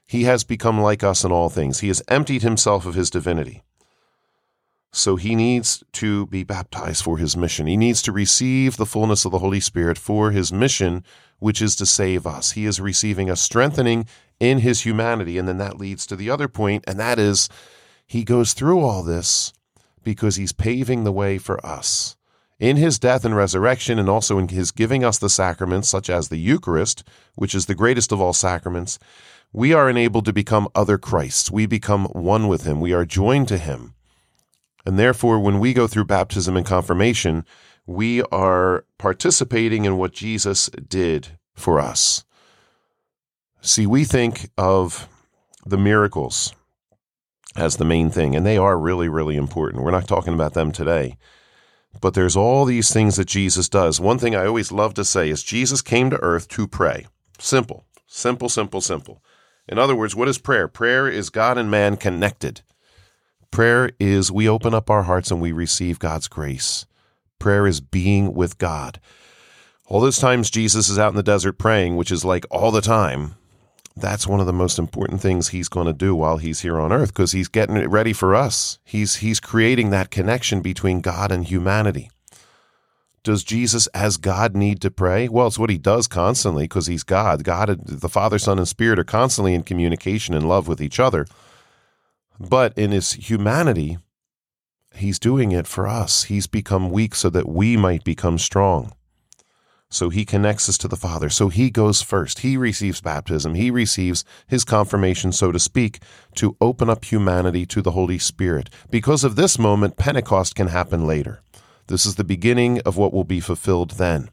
he 0.08 0.24
has 0.24 0.44
become 0.46 0.80
like 0.80 1.04
us 1.04 1.24
in 1.24 1.32
all 1.32 1.50
things. 1.50 1.82
He 1.82 1.90
has 1.90 2.02
emptied 2.08 2.42
himself 2.42 2.86
of 2.86 2.96
his 2.96 3.10
divinity. 3.10 3.64
So 4.94 5.18
he 5.18 5.36
needs 5.36 5.84
to 5.94 6.28
be 6.28 6.44
baptized 6.44 7.04
for 7.04 7.18
his 7.18 7.36
mission. 7.36 7.68
He 7.68 7.76
needs 7.76 8.02
to 8.04 8.14
receive 8.14 8.78
the 8.78 8.86
fullness 8.86 9.26
of 9.26 9.34
the 9.34 9.40
Holy 9.40 9.60
Spirit 9.60 9.98
for 9.98 10.32
his 10.32 10.52
mission, 10.54 11.04
which 11.40 11.62
is 11.62 11.76
to 11.76 11.86
save 11.86 12.26
us. 12.26 12.54
He 12.54 12.66
is 12.66 12.80
receiving 12.80 13.30
a 13.30 13.36
strengthening 13.36 14.08
in 14.40 14.60
his 14.60 14.82
humanity. 14.82 15.38
And 15.38 15.46
then 15.48 15.58
that 15.58 15.78
leads 15.78 16.08
to 16.08 16.16
the 16.16 16.30
other 16.30 16.48
point, 16.48 16.86
and 16.88 16.98
that 16.98 17.20
is 17.20 17.50
he 18.08 18.24
goes 18.24 18.54
through 18.54 18.80
all 18.80 19.04
this 19.04 19.52
because 20.08 20.38
he's 20.38 20.54
paving 20.54 21.04
the 21.04 21.12
way 21.12 21.38
for 21.38 21.60
us. 21.66 22.16
In 22.62 22.78
his 22.78 22.98
death 22.98 23.26
and 23.26 23.36
resurrection, 23.36 24.00
and 24.00 24.08
also 24.08 24.38
in 24.38 24.48
his 24.48 24.72
giving 24.72 25.04
us 25.04 25.18
the 25.18 25.30
sacraments, 25.30 25.90
such 25.90 26.10
as 26.10 26.30
the 26.30 26.38
Eucharist, 26.38 27.04
which 27.36 27.54
is 27.54 27.66
the 27.66 27.76
greatest 27.76 28.14
of 28.14 28.22
all 28.22 28.32
sacraments, 28.32 29.00
we 29.52 29.74
are 29.74 29.90
enabled 29.90 30.24
to 30.24 30.32
become 30.32 30.70
other 30.74 30.98
Christs. 30.98 31.52
We 31.52 31.66
become 31.66 32.06
one 32.06 32.48
with 32.48 32.64
Him. 32.64 32.80
We 32.80 32.94
are 32.94 33.04
joined 33.04 33.50
to 33.50 33.58
Him. 33.58 33.96
And 34.86 34.98
therefore, 34.98 35.42
when 35.42 35.60
we 35.60 35.74
go 35.74 35.88
through 35.88 36.06
baptism 36.06 36.56
and 36.56 36.66
confirmation, 36.66 37.44
we 37.86 38.22
are 38.32 38.86
participating 38.98 39.84
in 39.84 39.98
what 39.98 40.14
Jesus 40.14 40.70
did 40.70 41.38
for 41.54 41.82
us. 41.82 42.24
See, 43.60 43.86
we 43.86 44.06
think 44.06 44.52
of 44.58 45.10
the 45.66 45.78
miracles 45.78 46.56
as 47.58 47.78
the 47.78 47.86
main 47.86 48.10
thing, 48.10 48.36
and 48.36 48.46
they 48.46 48.58
are 48.58 48.78
really, 48.78 49.10
really 49.10 49.36
important. 49.36 49.84
We're 49.84 49.92
not 49.92 50.08
talking 50.08 50.34
about 50.34 50.54
them 50.54 50.72
today. 50.72 51.18
But 52.00 52.14
there's 52.14 52.36
all 52.36 52.66
these 52.66 52.94
things 52.94 53.16
that 53.16 53.28
Jesus 53.28 53.68
does. 53.68 54.00
One 54.00 54.20
thing 54.20 54.36
I 54.36 54.46
always 54.46 54.72
love 54.72 54.94
to 54.96 55.06
say 55.06 55.30
is 55.30 55.44
Jesus 55.44 55.82
came 55.82 56.10
to 56.10 56.22
earth 56.22 56.48
to 56.50 56.68
pray. 56.68 57.08
Simple, 57.40 57.86
simple, 58.06 58.50
simple, 58.50 58.82
simple. 58.82 59.24
In 59.68 59.80
other 59.80 59.96
words, 59.96 60.16
what 60.16 60.28
is 60.28 60.38
prayer? 60.38 60.68
Prayer 60.68 61.08
is 61.08 61.30
God 61.30 61.58
and 61.58 61.72
man 61.72 61.98
connected. 61.98 62.62
Prayer 63.52 63.92
is 64.00 64.32
we 64.32 64.48
open 64.48 64.74
up 64.74 64.90
our 64.90 65.04
hearts 65.04 65.32
and 65.32 65.42
we 65.42 65.52
receive 65.52 66.00
God's 66.00 66.28
grace. 66.28 66.86
Prayer 67.40 67.66
is 67.66 67.82
being 67.82 68.34
with 68.34 68.58
God. 68.58 69.00
All 69.88 70.02
those 70.02 70.20
times 70.20 70.50
Jesus 70.50 70.90
is 70.90 71.00
out 71.00 71.12
in 71.12 71.16
the 71.16 71.24
desert 71.24 71.54
praying, 71.54 71.96
which 71.96 72.12
is 72.12 72.26
like 72.26 72.46
all 72.52 72.72
the 72.72 72.82
time, 72.82 73.36
that's 74.00 74.28
one 74.28 74.40
of 74.40 74.46
the 74.46 74.54
most 74.54 74.80
important 74.80 75.22
things 75.22 75.50
he's 75.50 75.70
going 75.70 75.88
to 75.88 75.94
do 75.94 76.16
while 76.16 76.38
he's 76.38 76.62
here 76.62 76.80
on 76.80 76.92
earth 76.92 77.10
because 77.10 77.32
he's 77.32 77.48
getting 77.48 77.78
it 77.78 77.90
ready 77.90 78.14
for 78.14 78.36
us. 78.36 78.80
He's 78.84 79.18
he's 79.18 79.40
creating 79.40 79.90
that 79.90 80.12
connection 80.12 80.62
between 80.62 81.02
God 81.02 81.32
and 81.32 81.46
humanity. 81.46 82.10
Does 83.24 83.44
Jesus 83.44 83.88
as 83.88 84.16
God 84.16 84.56
need 84.56 84.80
to 84.82 84.92
pray? 84.92 85.28
Well, 85.28 85.48
it's 85.48 85.60
what 85.60 85.70
he 85.70 85.78
does 85.78 86.08
constantly 86.08 86.64
because 86.64 86.88
he's 86.88 87.04
God. 87.04 87.44
God, 87.44 87.86
the 87.86 88.08
Father, 88.08 88.40
Son, 88.40 88.58
and 88.58 88.68
Spirit 88.68 89.00
are 89.00 89.04
constantly 89.04 89.54
in 89.54 89.64
communication 89.64 90.34
and 90.34 90.48
love 90.48 90.68
with 90.68 90.82
each 90.82 91.00
other. 91.00 91.26
But 92.40 92.78
in 92.78 92.92
his 92.92 93.14
humanity, 93.14 93.98
he's 94.96 95.20
doing 95.20 95.52
it 95.52 95.68
for 95.68 95.88
us. 95.88 96.26
He's 96.26 96.48
become 96.48 96.90
weak 96.90 97.16
so 97.16 97.30
that 97.32 97.50
we 97.50 97.76
might 97.76 98.04
become 98.04 98.38
strong. 98.38 98.94
So 99.90 100.10
he 100.10 100.26
connects 100.26 100.68
us 100.68 100.78
to 100.80 100.88
the 100.88 100.98
Father. 100.98 101.30
So 101.30 101.48
he 101.48 101.70
goes 101.70 102.02
first. 102.02 102.40
He 102.40 102.58
receives 102.58 103.00
baptism. 103.00 103.56
He 103.56 103.72
receives 103.72 104.26
his 104.46 104.66
confirmation, 104.66 105.32
so 105.32 105.52
to 105.52 105.60
speak, 105.60 106.00
to 106.36 106.58
open 106.60 106.90
up 106.90 107.06
humanity 107.06 107.66
to 107.68 107.82
the 107.82 107.92
Holy 107.92 108.20
Spirit. 108.20 108.70
Because 108.90 109.24
of 109.24 109.38
this 109.38 109.58
moment, 109.58 109.96
Pentecost 109.96 110.56
can 110.56 110.68
happen 110.68 111.08
later. 111.08 111.42
This 111.88 112.06
is 112.06 112.16
the 112.16 112.26
beginning 112.26 112.82
of 112.82 112.98
what 112.98 113.14
will 113.14 113.24
be 113.24 113.40
fulfilled 113.40 113.92
then. 113.92 114.30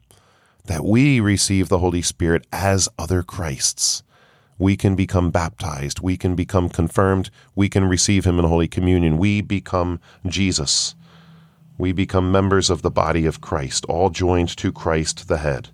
That 0.65 0.83
we 0.83 1.21
receive 1.21 1.69
the 1.69 1.79
Holy 1.79 2.01
Spirit 2.01 2.45
as 2.51 2.89
other 2.99 3.23
Christs. 3.23 4.03
We 4.57 4.75
can 4.75 4.95
become 4.95 5.31
baptized. 5.31 6.01
We 6.01 6.17
can 6.17 6.35
become 6.35 6.67
confirmed. 6.67 7.29
We 7.55 7.69
can 7.69 7.85
receive 7.85 8.25
him 8.25 8.39
in 8.39 8.45
Holy 8.45 8.67
Communion. 8.67 9.17
We 9.17 9.41
become 9.41 10.01
Jesus 10.25 10.95
we 11.77 11.91
become 11.91 12.31
members 12.31 12.69
of 12.69 12.81
the 12.81 12.91
body 12.91 13.25
of 13.25 13.41
Christ, 13.41 13.85
all 13.85 14.09
joined 14.09 14.49
to 14.57 14.71
Christ 14.71 15.27
the 15.27 15.37
head. 15.37 15.69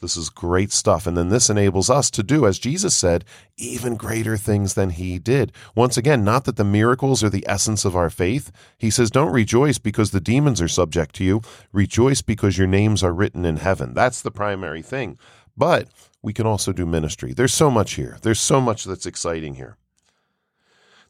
This 0.00 0.16
is 0.16 0.28
great 0.28 0.72
stuff. 0.72 1.06
And 1.06 1.16
then 1.16 1.30
this 1.30 1.48
enables 1.48 1.88
us 1.88 2.10
to 2.10 2.22
do, 2.22 2.46
as 2.46 2.58
Jesus 2.58 2.94
said, 2.94 3.24
even 3.56 3.96
greater 3.96 4.36
things 4.36 4.74
than 4.74 4.90
he 4.90 5.18
did. 5.18 5.52
Once 5.74 5.96
again, 5.96 6.22
not 6.22 6.44
that 6.44 6.56
the 6.56 6.64
miracles 6.64 7.24
are 7.24 7.30
the 7.30 7.46
essence 7.48 7.84
of 7.84 7.96
our 7.96 8.10
faith. 8.10 8.52
He 8.76 8.90
says, 8.90 9.10
Don't 9.10 9.32
rejoice 9.32 9.78
because 9.78 10.10
the 10.10 10.20
demons 10.20 10.60
are 10.60 10.68
subject 10.68 11.14
to 11.16 11.24
you. 11.24 11.40
Rejoice 11.72 12.20
because 12.20 12.58
your 12.58 12.66
names 12.66 13.02
are 13.02 13.14
written 13.14 13.46
in 13.46 13.56
heaven. 13.56 13.94
That's 13.94 14.20
the 14.20 14.30
primary 14.30 14.82
thing. 14.82 15.18
But 15.56 15.88
we 16.22 16.34
can 16.34 16.46
also 16.46 16.72
do 16.72 16.84
ministry. 16.84 17.32
There's 17.32 17.54
so 17.54 17.70
much 17.70 17.94
here. 17.94 18.18
There's 18.20 18.40
so 18.40 18.60
much 18.60 18.84
that's 18.84 19.06
exciting 19.06 19.54
here. 19.54 19.78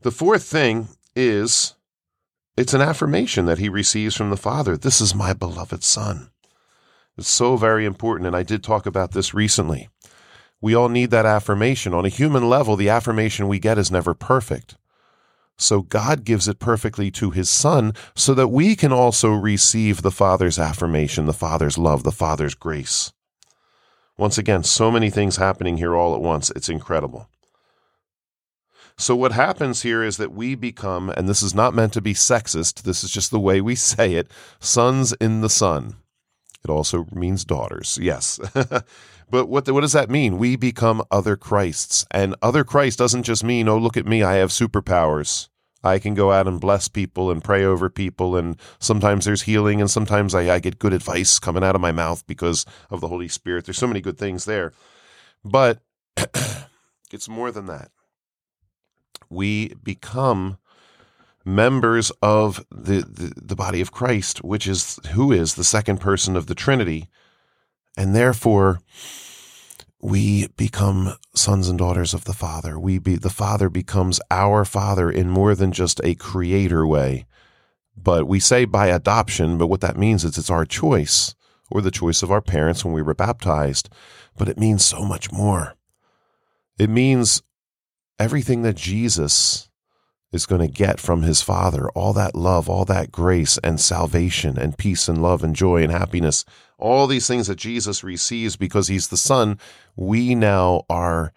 The 0.02 0.12
fourth 0.12 0.44
thing 0.44 0.88
is 1.16 1.74
it's 2.56 2.74
an 2.74 2.80
affirmation 2.80 3.46
that 3.46 3.58
he 3.58 3.68
receives 3.68 4.16
from 4.16 4.30
the 4.30 4.36
Father. 4.36 4.76
This 4.76 5.00
is 5.00 5.14
my 5.14 5.32
beloved 5.32 5.82
Son. 5.84 6.30
It's 7.18 7.28
so 7.28 7.56
very 7.56 7.84
important, 7.84 8.26
and 8.26 8.36
I 8.36 8.42
did 8.42 8.62
talk 8.62 8.86
about 8.86 9.12
this 9.12 9.34
recently. 9.34 9.88
We 10.60 10.74
all 10.74 10.88
need 10.88 11.10
that 11.10 11.26
affirmation. 11.26 11.92
On 11.94 12.04
a 12.04 12.10
human 12.10 12.48
level, 12.48 12.76
the 12.76 12.88
affirmation 12.88 13.48
we 13.48 13.58
get 13.58 13.78
is 13.78 13.90
never 13.90 14.14
perfect. 14.14 14.76
So 15.58 15.82
God 15.82 16.24
gives 16.24 16.48
it 16.48 16.58
perfectly 16.58 17.10
to 17.12 17.30
his 17.30 17.48
Son 17.48 17.94
so 18.14 18.34
that 18.34 18.48
we 18.48 18.76
can 18.76 18.92
also 18.92 19.30
receive 19.30 20.02
the 20.02 20.10
Father's 20.10 20.58
affirmation, 20.58 21.26
the 21.26 21.32
Father's 21.32 21.78
love, 21.78 22.02
the 22.02 22.12
Father's 22.12 22.54
grace. 22.54 23.12
Once 24.18 24.38
again, 24.38 24.62
so 24.62 24.90
many 24.90 25.10
things 25.10 25.36
happening 25.36 25.76
here 25.76 25.94
all 25.94 26.14
at 26.14 26.22
once. 26.22 26.50
It's 26.56 26.68
incredible. 26.68 27.28
So, 28.98 29.14
what 29.14 29.32
happens 29.32 29.82
here 29.82 30.02
is 30.02 30.16
that 30.16 30.32
we 30.32 30.54
become, 30.54 31.10
and 31.10 31.28
this 31.28 31.42
is 31.42 31.54
not 31.54 31.74
meant 31.74 31.92
to 31.92 32.00
be 32.00 32.14
sexist, 32.14 32.82
this 32.82 33.04
is 33.04 33.10
just 33.10 33.30
the 33.30 33.40
way 33.40 33.60
we 33.60 33.74
say 33.74 34.14
it, 34.14 34.30
sons 34.58 35.12
in 35.14 35.42
the 35.42 35.50
Son. 35.50 35.96
It 36.64 36.70
also 36.70 37.06
means 37.12 37.44
daughters, 37.44 37.98
yes. 38.00 38.40
but 38.54 39.48
what, 39.48 39.68
what 39.68 39.82
does 39.82 39.92
that 39.92 40.10
mean? 40.10 40.38
We 40.38 40.56
become 40.56 41.02
other 41.10 41.36
Christs. 41.36 42.06
And 42.10 42.34
other 42.42 42.64
Christ 42.64 42.98
doesn't 42.98 43.22
just 43.22 43.44
mean, 43.44 43.68
oh, 43.68 43.78
look 43.78 43.96
at 43.96 44.06
me, 44.06 44.22
I 44.22 44.36
have 44.36 44.50
superpowers. 44.50 45.48
I 45.84 45.98
can 46.00 46.14
go 46.14 46.32
out 46.32 46.48
and 46.48 46.60
bless 46.60 46.88
people 46.88 47.30
and 47.30 47.44
pray 47.44 47.64
over 47.64 47.90
people, 47.90 48.34
and 48.34 48.58
sometimes 48.80 49.26
there's 49.26 49.42
healing, 49.42 49.80
and 49.80 49.90
sometimes 49.90 50.34
I, 50.34 50.54
I 50.54 50.58
get 50.58 50.78
good 50.80 50.94
advice 50.94 51.38
coming 51.38 51.62
out 51.62 51.76
of 51.76 51.80
my 51.82 51.92
mouth 51.92 52.26
because 52.26 52.64
of 52.90 53.02
the 53.02 53.08
Holy 53.08 53.28
Spirit. 53.28 53.66
There's 53.66 53.78
so 53.78 53.86
many 53.86 54.00
good 54.00 54.18
things 54.18 54.46
there. 54.46 54.72
But 55.44 55.80
it's 57.12 57.28
more 57.28 57.52
than 57.52 57.66
that 57.66 57.90
we 59.28 59.74
become 59.82 60.58
members 61.44 62.10
of 62.22 62.66
the, 62.70 63.02
the, 63.02 63.32
the, 63.36 63.56
body 63.56 63.80
of 63.80 63.92
Christ, 63.92 64.42
which 64.42 64.66
is 64.66 64.98
who 65.12 65.30
is 65.30 65.54
the 65.54 65.64
second 65.64 66.00
person 66.00 66.36
of 66.36 66.46
the 66.46 66.56
Trinity. 66.56 67.08
And 67.96 68.14
therefore, 68.14 68.80
we 70.00 70.48
become 70.56 71.16
sons 71.34 71.68
and 71.68 71.78
daughters 71.78 72.14
of 72.14 72.24
the 72.24 72.32
Father. 72.32 72.78
We 72.78 72.98
be 72.98 73.16
the 73.16 73.30
Father 73.30 73.68
becomes 73.68 74.20
our 74.30 74.64
Father 74.64 75.10
in 75.10 75.30
more 75.30 75.54
than 75.54 75.72
just 75.72 76.00
a 76.04 76.14
creator 76.16 76.86
way. 76.86 77.26
But 77.96 78.26
we 78.26 78.40
say 78.40 78.64
by 78.66 78.88
adoption, 78.88 79.56
but 79.56 79.68
what 79.68 79.80
that 79.80 79.96
means 79.96 80.24
is 80.24 80.36
it's 80.36 80.50
our 80.50 80.66
choice 80.66 81.34
or 81.70 81.80
the 81.80 81.90
choice 81.90 82.22
of 82.22 82.30
our 82.30 82.42
parents 82.42 82.84
when 82.84 82.92
we 82.92 83.02
were 83.02 83.14
baptized. 83.14 83.88
But 84.36 84.48
it 84.48 84.58
means 84.58 84.84
so 84.84 85.04
much 85.04 85.32
more. 85.32 85.74
It 86.78 86.90
means 86.90 87.42
everything 88.18 88.62
that 88.62 88.76
Jesus 88.76 89.68
is 90.32 90.46
going 90.46 90.60
to 90.60 90.72
get 90.72 91.00
from 91.00 91.22
his 91.22 91.42
Father, 91.42 91.88
all 91.90 92.12
that 92.12 92.34
love, 92.34 92.68
all 92.68 92.84
that 92.84 93.12
grace 93.12 93.58
and 93.58 93.80
salvation 93.80 94.58
and 94.58 94.78
peace 94.78 95.08
and 95.08 95.22
love 95.22 95.42
and 95.42 95.54
joy 95.54 95.82
and 95.82 95.92
happiness, 95.92 96.44
all 96.78 97.06
these 97.06 97.26
things 97.26 97.46
that 97.46 97.56
Jesus 97.56 98.04
receives 98.04 98.56
because 98.56 98.88
he's 98.88 99.08
the 99.08 99.16
Son, 99.16 99.58
we 99.96 100.34
now 100.34 100.84
are. 100.88 101.32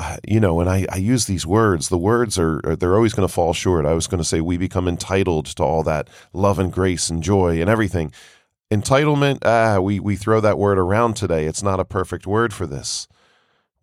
Uh, 0.00 0.16
you 0.24 0.38
know, 0.38 0.60
and 0.60 0.70
I, 0.70 0.86
I 0.92 0.98
use 0.98 1.24
these 1.24 1.44
words. 1.44 1.88
The 1.88 1.98
words 1.98 2.38
are, 2.38 2.60
are 2.64 2.76
they're 2.76 2.94
always 2.94 3.14
going 3.14 3.26
to 3.26 3.34
fall 3.34 3.52
short. 3.52 3.84
I 3.84 3.94
was 3.94 4.06
going 4.06 4.18
to 4.18 4.24
say 4.24 4.40
we 4.40 4.56
become 4.56 4.86
entitled 4.86 5.46
to 5.46 5.64
all 5.64 5.82
that 5.82 6.08
love 6.32 6.60
and 6.60 6.72
grace 6.72 7.10
and 7.10 7.20
joy 7.20 7.60
and 7.60 7.68
everything. 7.68 8.12
Entitlement, 8.70 9.38
ah, 9.44 9.80
we, 9.80 9.98
we 9.98 10.14
throw 10.14 10.40
that 10.40 10.56
word 10.56 10.78
around 10.78 11.14
today. 11.14 11.46
It's 11.46 11.64
not 11.64 11.80
a 11.80 11.84
perfect 11.84 12.28
word 12.28 12.54
for 12.54 12.64
this. 12.64 13.08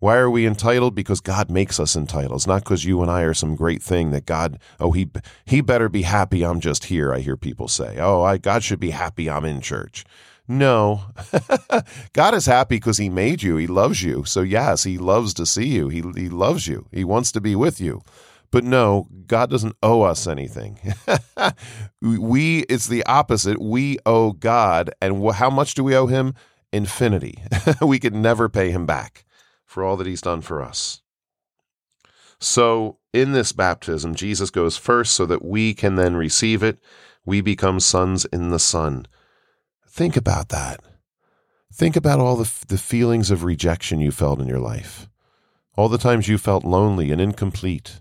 Why 0.06 0.18
are 0.18 0.30
we 0.30 0.46
entitled? 0.46 0.94
Because 0.94 1.18
God 1.20 1.50
makes 1.50 1.80
us 1.80 1.96
entitled. 1.96 2.36
It's 2.36 2.46
not 2.46 2.62
because 2.62 2.84
you 2.84 3.02
and 3.02 3.10
I 3.10 3.22
are 3.22 3.34
some 3.34 3.56
great 3.56 3.82
thing 3.82 4.12
that 4.12 4.24
God, 4.24 4.60
oh, 4.78 4.92
he, 4.92 5.10
he 5.44 5.60
better 5.60 5.88
be 5.88 6.02
happy 6.02 6.44
I'm 6.44 6.60
just 6.60 6.84
here, 6.84 7.12
I 7.12 7.18
hear 7.18 7.36
people 7.36 7.66
say. 7.66 7.96
Oh, 7.98 8.22
I, 8.22 8.38
God 8.38 8.62
should 8.62 8.78
be 8.78 8.90
happy 8.90 9.28
I'm 9.28 9.44
in 9.44 9.60
church. 9.60 10.04
No, 10.46 11.06
God 12.12 12.34
is 12.34 12.46
happy 12.46 12.76
because 12.76 12.98
he 12.98 13.08
made 13.08 13.42
you. 13.42 13.56
He 13.56 13.66
loves 13.66 14.00
you. 14.04 14.22
So 14.22 14.42
yes, 14.42 14.84
he 14.84 14.96
loves 14.96 15.34
to 15.34 15.44
see 15.44 15.66
you. 15.66 15.88
He, 15.88 16.02
he 16.14 16.28
loves 16.28 16.68
you. 16.68 16.86
He 16.92 17.02
wants 17.02 17.32
to 17.32 17.40
be 17.40 17.56
with 17.56 17.80
you. 17.80 18.00
But 18.52 18.62
no, 18.62 19.08
God 19.26 19.50
doesn't 19.50 19.74
owe 19.82 20.02
us 20.02 20.28
anything. 20.28 20.78
we, 22.00 22.60
it's 22.68 22.86
the 22.86 23.04
opposite. 23.06 23.60
We 23.60 23.98
owe 24.06 24.34
God. 24.34 24.92
And 25.02 25.28
how 25.32 25.50
much 25.50 25.74
do 25.74 25.82
we 25.82 25.96
owe 25.96 26.06
him? 26.06 26.34
Infinity. 26.72 27.42
we 27.82 27.98
could 27.98 28.14
never 28.14 28.48
pay 28.48 28.70
him 28.70 28.86
back 28.86 29.24
for 29.66 29.84
all 29.84 29.96
that 29.98 30.06
he's 30.06 30.22
done 30.22 30.40
for 30.40 30.62
us. 30.62 31.02
So, 32.38 32.98
in 33.12 33.32
this 33.32 33.52
baptism, 33.52 34.14
Jesus 34.14 34.50
goes 34.50 34.76
first 34.76 35.14
so 35.14 35.26
that 35.26 35.44
we 35.44 35.74
can 35.74 35.96
then 35.96 36.16
receive 36.16 36.62
it. 36.62 36.78
We 37.24 37.40
become 37.40 37.80
sons 37.80 38.24
in 38.26 38.50
the 38.50 38.58
Son. 38.58 39.06
Think 39.86 40.16
about 40.16 40.50
that. 40.50 40.80
Think 41.72 41.96
about 41.96 42.20
all 42.20 42.36
the, 42.36 42.50
the 42.68 42.78
feelings 42.78 43.30
of 43.30 43.44
rejection 43.44 44.00
you 44.00 44.10
felt 44.10 44.40
in 44.40 44.46
your 44.46 44.60
life, 44.60 45.08
all 45.76 45.88
the 45.88 45.98
times 45.98 46.28
you 46.28 46.38
felt 46.38 46.64
lonely 46.64 47.10
and 47.10 47.20
incomplete. 47.20 48.00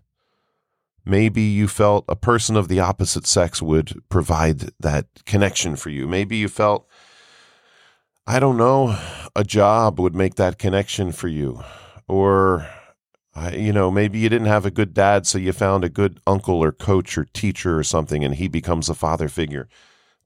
Maybe 1.06 1.42
you 1.42 1.68
felt 1.68 2.06
a 2.08 2.16
person 2.16 2.56
of 2.56 2.68
the 2.68 2.80
opposite 2.80 3.28
sex 3.28 3.62
would 3.62 4.02
provide 4.10 4.72
that 4.80 5.08
connection 5.26 5.76
for 5.76 5.90
you. 5.90 6.08
Maybe 6.08 6.38
you 6.38 6.48
felt 6.48 6.88
I 8.28 8.40
don't 8.40 8.58
know, 8.58 8.98
a 9.36 9.44
job 9.44 10.00
would 10.00 10.16
make 10.16 10.36
that 10.36 10.58
connection 10.58 11.12
for 11.12 11.28
you. 11.28 11.64
Or, 12.08 12.68
you 13.54 13.72
know, 13.72 13.92
maybe 13.92 14.18
you 14.18 14.30
didn't 14.30 14.48
have 14.48 14.66
a 14.66 14.72
good 14.72 14.94
dad, 14.94 15.28
so 15.28 15.38
you 15.38 15.54
found 15.54 15.84
a 15.84 15.90
good 15.90 16.20
uncle 16.26 16.64
or 16.64 16.72
coach 16.72 17.18
or 17.18 17.26
teacher 17.26 17.78
or 17.78 17.84
something, 17.84 18.24
and 18.24 18.36
he 18.36 18.48
becomes 18.48 18.90
a 18.90 18.96
father 18.96 19.28
figure. 19.28 19.68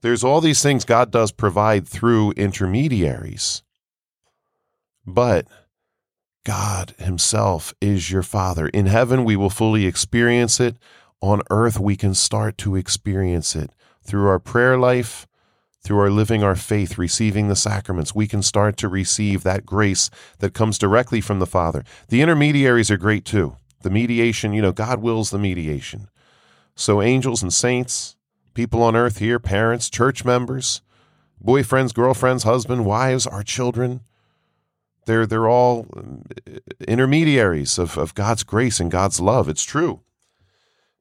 There's 0.00 0.24
all 0.24 0.40
these 0.40 0.62
things 0.62 0.84
God 0.86 1.10
does 1.10 1.30
provide 1.30 1.86
through 1.86 2.32
intermediaries. 2.32 3.62
But 5.04 5.46
God 6.44 6.94
Himself 6.98 7.74
is 7.80 8.10
your 8.10 8.22
Father. 8.22 8.68
In 8.68 8.86
heaven, 8.86 9.24
we 9.24 9.36
will 9.36 9.50
fully 9.50 9.86
experience 9.86 10.58
it. 10.58 10.76
On 11.20 11.42
earth, 11.50 11.78
we 11.78 11.96
can 11.96 12.14
start 12.14 12.56
to 12.58 12.76
experience 12.76 13.54
it 13.54 13.72
through 14.02 14.26
our 14.26 14.38
prayer 14.38 14.78
life 14.78 15.26
through 15.82 15.98
our 15.98 16.10
living 16.10 16.42
our 16.42 16.56
faith, 16.56 16.98
receiving 16.98 17.48
the 17.48 17.56
sacraments, 17.56 18.14
we 18.14 18.26
can 18.26 18.42
start 18.42 18.76
to 18.78 18.88
receive 18.88 19.42
that 19.42 19.64
grace 19.64 20.10
that 20.38 20.54
comes 20.54 20.78
directly 20.78 21.20
from 21.20 21.38
the 21.38 21.46
Father. 21.46 21.84
The 22.08 22.20
intermediaries 22.20 22.90
are 22.90 22.98
great 22.98 23.24
too. 23.24 23.56
The 23.82 23.90
mediation, 23.90 24.52
you 24.52 24.60
know, 24.60 24.72
God 24.72 25.00
wills 25.00 25.30
the 25.30 25.38
mediation. 25.38 26.08
So, 26.74 27.00
angels 27.00 27.42
and 27.42 27.52
saints, 27.52 28.16
people 28.52 28.82
on 28.82 28.94
earth 28.94 29.18
here, 29.18 29.38
parents, 29.38 29.88
church 29.88 30.24
members, 30.24 30.82
boyfriends, 31.42 31.94
girlfriends, 31.94 32.42
husband, 32.42 32.84
wives, 32.84 33.26
our 33.26 33.42
children, 33.42 34.00
they're, 35.06 35.26
they're 35.26 35.48
all 35.48 35.86
uh, 35.96 36.58
intermediaries 36.86 37.78
of, 37.78 37.96
of 37.96 38.14
God's 38.14 38.42
grace 38.44 38.80
and 38.80 38.90
God's 38.90 39.18
love. 39.18 39.48
It's 39.48 39.64
true. 39.64 40.00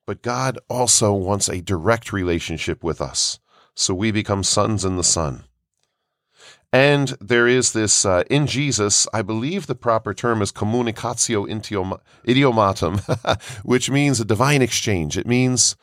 But 0.06 0.22
God 0.22 0.58
also 0.70 1.14
wants 1.14 1.50
a 1.50 1.62
direct 1.62 2.14
relationship 2.14 2.84
with 2.84 3.02
us 3.02 3.40
so 3.76 3.94
we 3.94 4.12
become 4.12 4.44
sons 4.44 4.86
in 4.86 4.96
the 4.96 5.04
Son. 5.04 5.44
And 6.72 7.18
there 7.20 7.48
is 7.48 7.74
this 7.74 8.06
uh, 8.06 8.24
in 8.30 8.46
Jesus, 8.46 9.08
I 9.12 9.24
believe 9.24 9.66
the 9.66 9.76
proper 9.76 10.14
term 10.14 10.42
is 10.42 10.52
communicatio 10.52 11.48
idiomatum, 12.28 13.62
which 13.64 13.90
means 13.90 14.20
a 14.20 14.26
divine 14.26 14.62
exchange. 14.62 15.18
It 15.18 15.26
means 15.26 15.76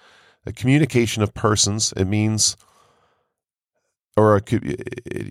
a 0.44 0.52
communication 0.52 1.24
of 1.24 1.34
persons. 1.34 1.92
It 1.96 2.04
means 2.04 2.56
or 4.16 4.36
a, 4.36 4.42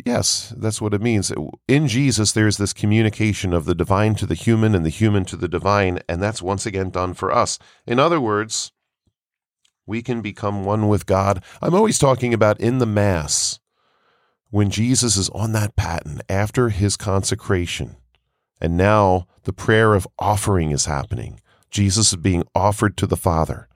yes, 0.05 0.53
that's 0.57 0.79
what 0.79 0.93
it 0.93 1.01
means. 1.01 1.31
In 1.67 1.87
Jesus, 1.87 2.33
there's 2.33 2.57
this 2.57 2.71
communication 2.71 3.51
of 3.51 3.65
the 3.65 3.73
divine 3.73 4.13
to 4.15 4.27
the 4.27 4.35
human 4.35 4.75
and 4.75 4.85
the 4.85 4.89
human 4.89 5.25
to 5.25 5.35
the 5.35 5.47
divine, 5.47 6.01
and 6.07 6.21
that's 6.21 6.41
once 6.41 6.67
again 6.67 6.91
done 6.91 7.15
for 7.15 7.31
us. 7.31 7.57
In 7.87 7.97
other 7.97 8.21
words, 8.21 8.71
we 9.85 10.01
can 10.01 10.21
become 10.21 10.63
one 10.63 10.87
with 10.87 11.05
God. 11.05 11.43
I'm 11.61 11.75
always 11.75 11.99
talking 11.99 12.33
about 12.33 12.59
in 12.59 12.79
the 12.79 12.85
Mass, 12.85 13.59
when 14.49 14.69
Jesus 14.69 15.17
is 15.17 15.29
on 15.29 15.51
that 15.51 15.75
paten 15.75 16.21
after 16.29 16.69
his 16.69 16.97
consecration, 16.97 17.97
and 18.61 18.77
now 18.77 19.27
the 19.43 19.53
prayer 19.53 19.93
of 19.93 20.07
offering 20.17 20.71
is 20.71 20.85
happening. 20.85 21.39
Jesus 21.69 22.13
is 22.13 22.17
being 22.17 22.43
offered 22.55 22.95
to 22.97 23.07
the 23.07 23.17
Father 23.17 23.67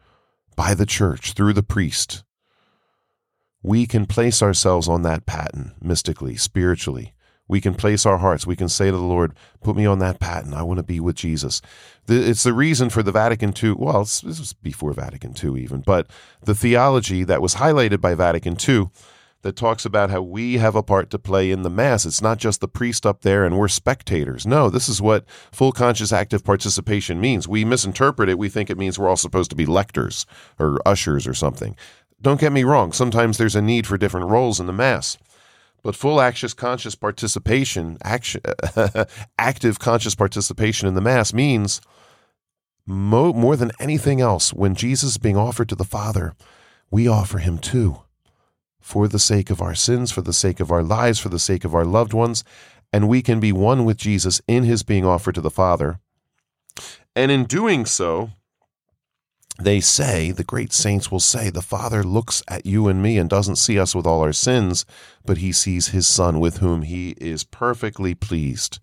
by 0.56 0.74
the 0.74 0.86
church 0.86 1.34
through 1.34 1.54
the 1.54 1.64
priest 1.64 2.24
we 3.62 3.86
can 3.86 4.06
place 4.06 4.42
ourselves 4.42 4.88
on 4.88 5.02
that 5.04 5.26
paten 5.26 5.74
mystically, 5.82 6.36
spiritually. 6.38 7.14
We 7.50 7.60
can 7.60 7.74
place 7.74 8.06
our 8.06 8.20
hearts. 8.20 8.48
We 8.48 8.56
can 8.56 8.70
say 8.70 8.86
to 8.86 8.96
the 8.96 9.04
Lord, 9.04 9.34
put 9.62 9.76
me 9.76 9.86
on 9.86 10.00
that 10.00 10.22
paten. 10.22 10.54
I 10.54 10.64
want 10.64 10.78
to 10.78 10.84
be 10.84 11.02
with 11.02 11.18
Jesus. 11.18 11.62
It's 12.08 12.44
the 12.44 12.54
reason 12.54 12.90
for 12.90 13.04
the 13.04 13.12
Vatican 13.12 13.54
II. 13.62 13.74
Well, 13.78 14.00
this 14.04 14.24
was 14.24 14.54
before 14.54 14.94
Vatican 14.94 15.36
II, 15.44 15.62
even, 15.62 15.82
but 15.82 16.08
the 16.42 16.56
theology 16.56 17.26
that 17.26 17.42
was 17.42 17.56
highlighted 17.56 18.00
by 18.00 18.16
Vatican 18.16 18.56
II 18.66 18.90
that 19.42 19.56
talks 19.56 19.86
about 19.86 20.10
how 20.10 20.22
we 20.22 20.58
have 20.58 20.76
a 20.76 20.84
part 20.84 21.10
to 21.10 21.18
play 21.18 21.50
in 21.50 21.64
the 21.64 21.70
Mass. 21.70 22.06
It's 22.06 22.22
not 22.22 22.40
just 22.40 22.60
the 22.60 22.68
priest 22.68 23.06
up 23.06 23.22
there 23.22 23.46
and 23.46 23.58
we're 23.58 23.70
spectators. 23.70 24.46
No, 24.46 24.70
this 24.70 24.90
is 24.90 25.02
what 25.02 25.24
full 25.52 25.72
conscious 25.72 26.12
active 26.12 26.44
participation 26.44 27.22
means. 27.22 27.48
We 27.48 27.64
misinterpret 27.64 28.28
it. 28.28 28.38
We 28.38 28.50
think 28.50 28.70
it 28.70 28.78
means 28.78 29.00
we're 29.00 29.08
all 29.08 29.16
supposed 29.16 29.50
to 29.52 29.56
be 29.56 29.66
lectors 29.66 30.26
or 30.60 30.82
ushers 30.86 31.26
or 31.26 31.34
something. 31.34 31.78
Don't 32.22 32.42
get 32.42 32.52
me 32.52 32.66
wrong, 32.66 32.92
sometimes 32.92 33.38
there's 33.38 33.56
a 33.56 33.62
need 33.62 33.88
for 33.88 33.98
different 33.98 34.28
roles 34.28 34.60
in 34.60 34.68
the 34.68 34.74
Mass. 34.74 35.18
But 35.82 35.96
full 35.96 36.20
active 36.20 36.56
conscious 36.56 36.96
participation, 36.96 37.98
action, 38.04 38.42
active 39.40 39.80
conscious 39.80 40.16
participation 40.16 40.88
in 40.88 40.94
the 40.94 41.02
Mass 41.02 41.34
means 41.34 41.82
mo- 42.86 43.34
more 43.34 43.56
than 43.56 43.72
anything 43.80 44.20
else, 44.20 44.54
when 44.54 44.76
Jesus 44.76 45.12
is 45.12 45.18
being 45.18 45.38
offered 45.38 45.70
to 45.70 45.76
the 45.76 45.86
Father, 45.86 46.34
we 46.92 47.08
offer 47.08 47.38
him 47.38 47.58
too. 47.58 48.02
For 48.82 49.08
the 49.08 49.20
sake 49.20 49.50
of 49.50 49.62
our 49.62 49.76
sins, 49.76 50.12
for 50.12 50.22
the 50.22 50.34
sake 50.34 50.60
of 50.60 50.72
our 50.72 50.84
lives, 50.84 51.20
for 51.20 51.30
the 51.30 51.40
sake 51.40 51.64
of 51.64 51.76
our 51.76 51.86
loved 51.86 52.14
ones, 52.14 52.44
and 52.92 53.08
we 53.08 53.22
can 53.22 53.40
be 53.40 53.52
one 53.52 53.86
with 53.86 53.98
Jesus 53.98 54.42
in 54.48 54.64
his 54.64 54.84
being 54.84 55.06
offered 55.06 55.36
to 55.36 55.42
the 55.42 55.52
Father. 55.52 56.00
And 57.16 57.32
in 57.32 57.46
doing 57.46 57.86
so, 57.86 58.32
they 59.60 59.82
say, 59.82 60.32
the 60.32 60.44
great 60.44 60.72
saints 60.72 61.12
will 61.12 61.20
say, 61.20 61.50
the 61.50 61.62
Father 61.62 62.02
looks 62.04 62.42
at 62.48 62.66
you 62.66 62.88
and 62.88 63.02
me 63.02 63.18
and 63.18 63.30
doesn't 63.30 63.58
see 63.58 63.78
us 63.78 63.94
with 63.94 64.06
all 64.06 64.22
our 64.22 64.32
sins, 64.32 64.86
but 65.26 65.40
he 65.40 65.52
sees 65.52 65.90
his 65.90 66.08
Son 66.08 66.40
with 66.40 66.58
whom 66.58 66.84
he 66.84 67.12
is 67.18 67.44
perfectly 67.44 68.16
pleased. 68.16 68.80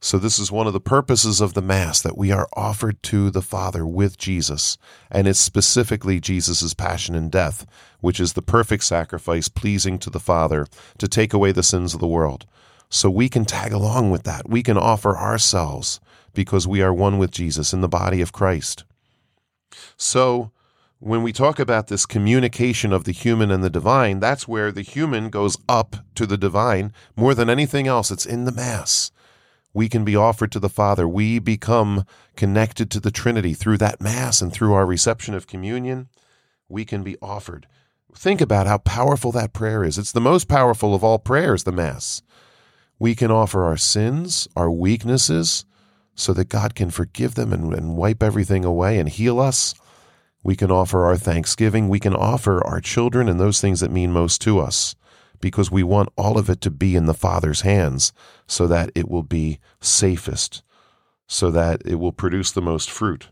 So, 0.00 0.18
this 0.18 0.38
is 0.38 0.52
one 0.52 0.66
of 0.66 0.74
the 0.74 0.80
purposes 0.80 1.40
of 1.40 1.54
the 1.54 1.62
Mass 1.62 2.02
that 2.02 2.16
we 2.16 2.30
are 2.30 2.46
offered 2.54 3.02
to 3.04 3.30
the 3.30 3.42
Father 3.42 3.86
with 3.86 4.18
Jesus, 4.18 4.76
and 5.10 5.26
it's 5.26 5.40
specifically 5.40 6.20
Jesus' 6.20 6.74
passion 6.74 7.14
and 7.14 7.30
death, 7.30 7.66
which 8.00 8.20
is 8.20 8.34
the 8.34 8.42
perfect 8.42 8.84
sacrifice 8.84 9.48
pleasing 9.48 9.98
to 10.00 10.10
the 10.10 10.20
Father 10.20 10.66
to 10.98 11.08
take 11.08 11.32
away 11.32 11.52
the 11.52 11.62
sins 11.62 11.94
of 11.94 12.00
the 12.00 12.06
world. 12.06 12.44
So, 12.90 13.08
we 13.08 13.28
can 13.30 13.46
tag 13.46 13.72
along 13.72 14.10
with 14.10 14.24
that. 14.24 14.48
We 14.48 14.62
can 14.62 14.76
offer 14.76 15.16
ourselves 15.16 16.00
because 16.34 16.68
we 16.68 16.82
are 16.82 16.92
one 16.92 17.16
with 17.16 17.30
Jesus 17.30 17.72
in 17.72 17.80
the 17.80 17.88
body 17.88 18.20
of 18.20 18.30
Christ. 18.30 18.84
So, 19.96 20.50
when 20.98 21.22
we 21.22 21.32
talk 21.32 21.58
about 21.58 21.88
this 21.88 22.06
communication 22.06 22.92
of 22.92 23.04
the 23.04 23.12
human 23.12 23.50
and 23.50 23.62
the 23.62 23.68
divine, 23.68 24.20
that's 24.20 24.48
where 24.48 24.72
the 24.72 24.82
human 24.82 25.28
goes 25.28 25.56
up 25.68 25.96
to 26.14 26.24
the 26.24 26.38
divine 26.38 26.92
more 27.14 27.34
than 27.34 27.50
anything 27.50 27.86
else. 27.86 28.10
It's 28.10 28.24
in 28.24 28.44
the 28.44 28.52
Mass. 28.52 29.10
We 29.74 29.88
can 29.88 30.04
be 30.04 30.16
offered 30.16 30.52
to 30.52 30.60
the 30.60 30.68
Father. 30.68 31.06
We 31.06 31.40
become 31.40 32.06
connected 32.36 32.90
to 32.92 33.00
the 33.00 33.10
Trinity 33.10 33.52
through 33.52 33.78
that 33.78 34.00
Mass 34.00 34.40
and 34.40 34.52
through 34.52 34.72
our 34.72 34.86
reception 34.86 35.34
of 35.34 35.46
communion. 35.46 36.08
We 36.68 36.84
can 36.84 37.02
be 37.02 37.16
offered. 37.20 37.66
Think 38.16 38.40
about 38.40 38.68
how 38.68 38.78
powerful 38.78 39.32
that 39.32 39.52
prayer 39.52 39.84
is. 39.84 39.98
It's 39.98 40.12
the 40.12 40.20
most 40.20 40.48
powerful 40.48 40.94
of 40.94 41.02
all 41.02 41.18
prayers, 41.18 41.64
the 41.64 41.72
Mass. 41.72 42.22
We 42.98 43.14
can 43.16 43.30
offer 43.30 43.64
our 43.64 43.76
sins, 43.76 44.46
our 44.56 44.70
weaknesses, 44.70 45.64
so 46.14 46.32
that 46.32 46.48
God 46.48 46.74
can 46.74 46.90
forgive 46.90 47.34
them 47.34 47.52
and, 47.52 47.74
and 47.74 47.96
wipe 47.96 48.22
everything 48.22 48.64
away 48.64 48.98
and 48.98 49.08
heal 49.08 49.40
us. 49.40 49.74
We 50.42 50.56
can 50.56 50.70
offer 50.70 51.04
our 51.04 51.16
thanksgiving. 51.16 51.88
We 51.88 52.00
can 52.00 52.14
offer 52.14 52.64
our 52.64 52.80
children 52.80 53.28
and 53.28 53.40
those 53.40 53.60
things 53.60 53.80
that 53.80 53.90
mean 53.90 54.12
most 54.12 54.40
to 54.42 54.58
us 54.58 54.94
because 55.40 55.70
we 55.70 55.82
want 55.82 56.08
all 56.16 56.38
of 56.38 56.48
it 56.48 56.60
to 56.62 56.70
be 56.70 56.96
in 56.96 57.06
the 57.06 57.14
Father's 57.14 57.62
hands 57.62 58.12
so 58.46 58.66
that 58.66 58.90
it 58.94 59.08
will 59.08 59.22
be 59.22 59.58
safest, 59.80 60.62
so 61.26 61.50
that 61.50 61.82
it 61.84 61.96
will 61.96 62.12
produce 62.12 62.52
the 62.52 62.62
most 62.62 62.90
fruit. 62.90 63.28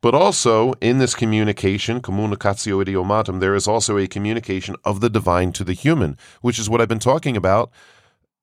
But 0.00 0.14
also 0.14 0.72
in 0.80 0.98
this 0.98 1.14
communication, 1.14 2.00
communicatio 2.00 2.82
idiomatum, 2.84 3.40
there 3.40 3.54
is 3.54 3.68
also 3.68 3.98
a 3.98 4.06
communication 4.06 4.76
of 4.84 5.00
the 5.00 5.10
divine 5.10 5.52
to 5.52 5.64
the 5.64 5.72
human, 5.72 6.16
which 6.40 6.58
is 6.58 6.70
what 6.70 6.80
I've 6.80 6.88
been 6.88 6.98
talking 6.98 7.36
about 7.36 7.70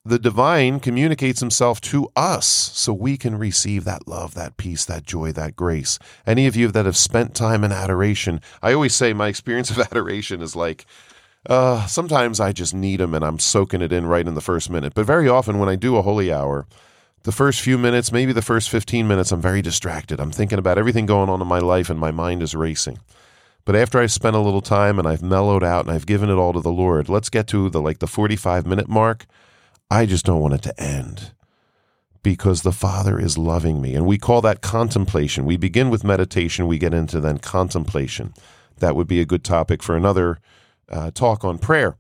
the 0.06 0.20
divine 0.20 0.80
communicates 0.80 1.40
himself 1.40 1.82
to 1.82 2.12
us 2.16 2.46
so 2.46 2.94
we 2.94 3.18
can 3.18 3.38
receive 3.40 3.86
that 3.86 4.08
love, 4.08 4.36
that 4.36 4.56
peace, 4.56 4.86
that 4.86 5.04
joy, 5.04 5.32
that 5.32 5.56
grace. 5.56 5.98
Any 6.28 6.46
of 6.46 6.56
you 6.56 6.68
that 6.68 6.86
have 6.86 6.96
spent 6.96 7.34
time 7.34 7.64
in 7.64 7.72
adoration, 7.72 8.40
I 8.62 8.74
always 8.74 8.94
say 8.94 9.14
my 9.14 9.28
experience 9.28 9.72
of 9.72 9.80
adoration 9.92 10.44
is 10.44 10.56
like, 10.56 10.86
uh, 11.50 11.88
sometimes 11.88 12.40
I 12.40 12.52
just 12.52 12.74
need 12.74 13.00
them 13.00 13.16
and 13.16 13.26
I'm 13.26 13.40
soaking 13.40 13.82
it 13.82 13.92
in 13.92 14.06
right 14.06 14.28
in 14.28 14.36
the 14.36 14.42
first 14.42 14.70
minute. 14.70 14.94
But 14.94 15.08
very 15.08 15.28
often 15.28 15.58
when 15.58 15.70
I 15.70 15.76
do 15.76 15.98
a 15.98 16.04
holy 16.04 16.32
hour, 16.32 16.68
the 17.24 17.32
first 17.32 17.62
few 17.62 17.80
minutes, 17.80 18.12
maybe 18.12 18.32
the 18.32 18.44
first 18.44 18.70
15 18.70 19.08
minutes, 19.08 19.32
I'm 19.32 19.42
very 19.42 19.64
distracted. 19.64 20.20
I'm 20.20 20.32
thinking 20.32 20.60
about 20.60 20.78
everything 20.78 21.08
going 21.08 21.30
on 21.30 21.42
in 21.42 21.48
my 21.48 21.60
life 21.60 21.90
and 21.90 22.00
my 22.00 22.12
mind 22.12 22.44
is 22.44 22.54
racing. 22.54 23.00
But 23.64 23.76
after 23.76 24.00
I've 24.00 24.12
spent 24.12 24.36
a 24.36 24.40
little 24.40 24.62
time 24.62 25.00
and 25.00 25.08
I've 25.08 25.24
mellowed 25.24 25.64
out 25.64 25.86
and 25.86 25.96
I've 25.96 26.06
given 26.06 26.30
it 26.30 26.36
all 26.36 26.54
to 26.54 26.60
the 26.60 26.72
Lord, 26.72 27.10
let's 27.10 27.32
get 27.32 27.48
to 27.48 27.72
the 27.72 27.82
like 27.82 27.98
the 27.98 28.06
45 28.06 28.68
minute 28.68 28.88
mark 28.88 29.26
I 29.90 30.06
just 30.06 30.26
don't 30.26 30.42
want 30.42 30.56
it 30.56 30.62
to 30.64 30.82
end 30.82 31.32
because 32.24 32.64
the 32.64 32.72
Father 32.72 33.20
is 33.20 33.38
loving 33.38 33.82
me. 33.82 33.94
And 33.94 34.08
we 34.08 34.18
call 34.18 34.42
that 34.42 34.62
contemplation. 34.62 35.46
We 35.46 35.58
begin 35.58 35.92
with 35.92 36.04
meditation, 36.04 36.68
we 36.68 36.80
get 36.80 36.94
into 36.94 37.20
then 37.20 37.38
contemplation. 37.38 38.34
That 38.80 38.96
would 38.96 39.08
be 39.08 39.22
a 39.22 39.26
good 39.26 39.44
topic 39.44 39.84
for 39.84 39.96
another 39.96 40.40
uh, 40.90 41.12
talk 41.12 41.46
on 41.46 41.60
prayer. 41.60 41.98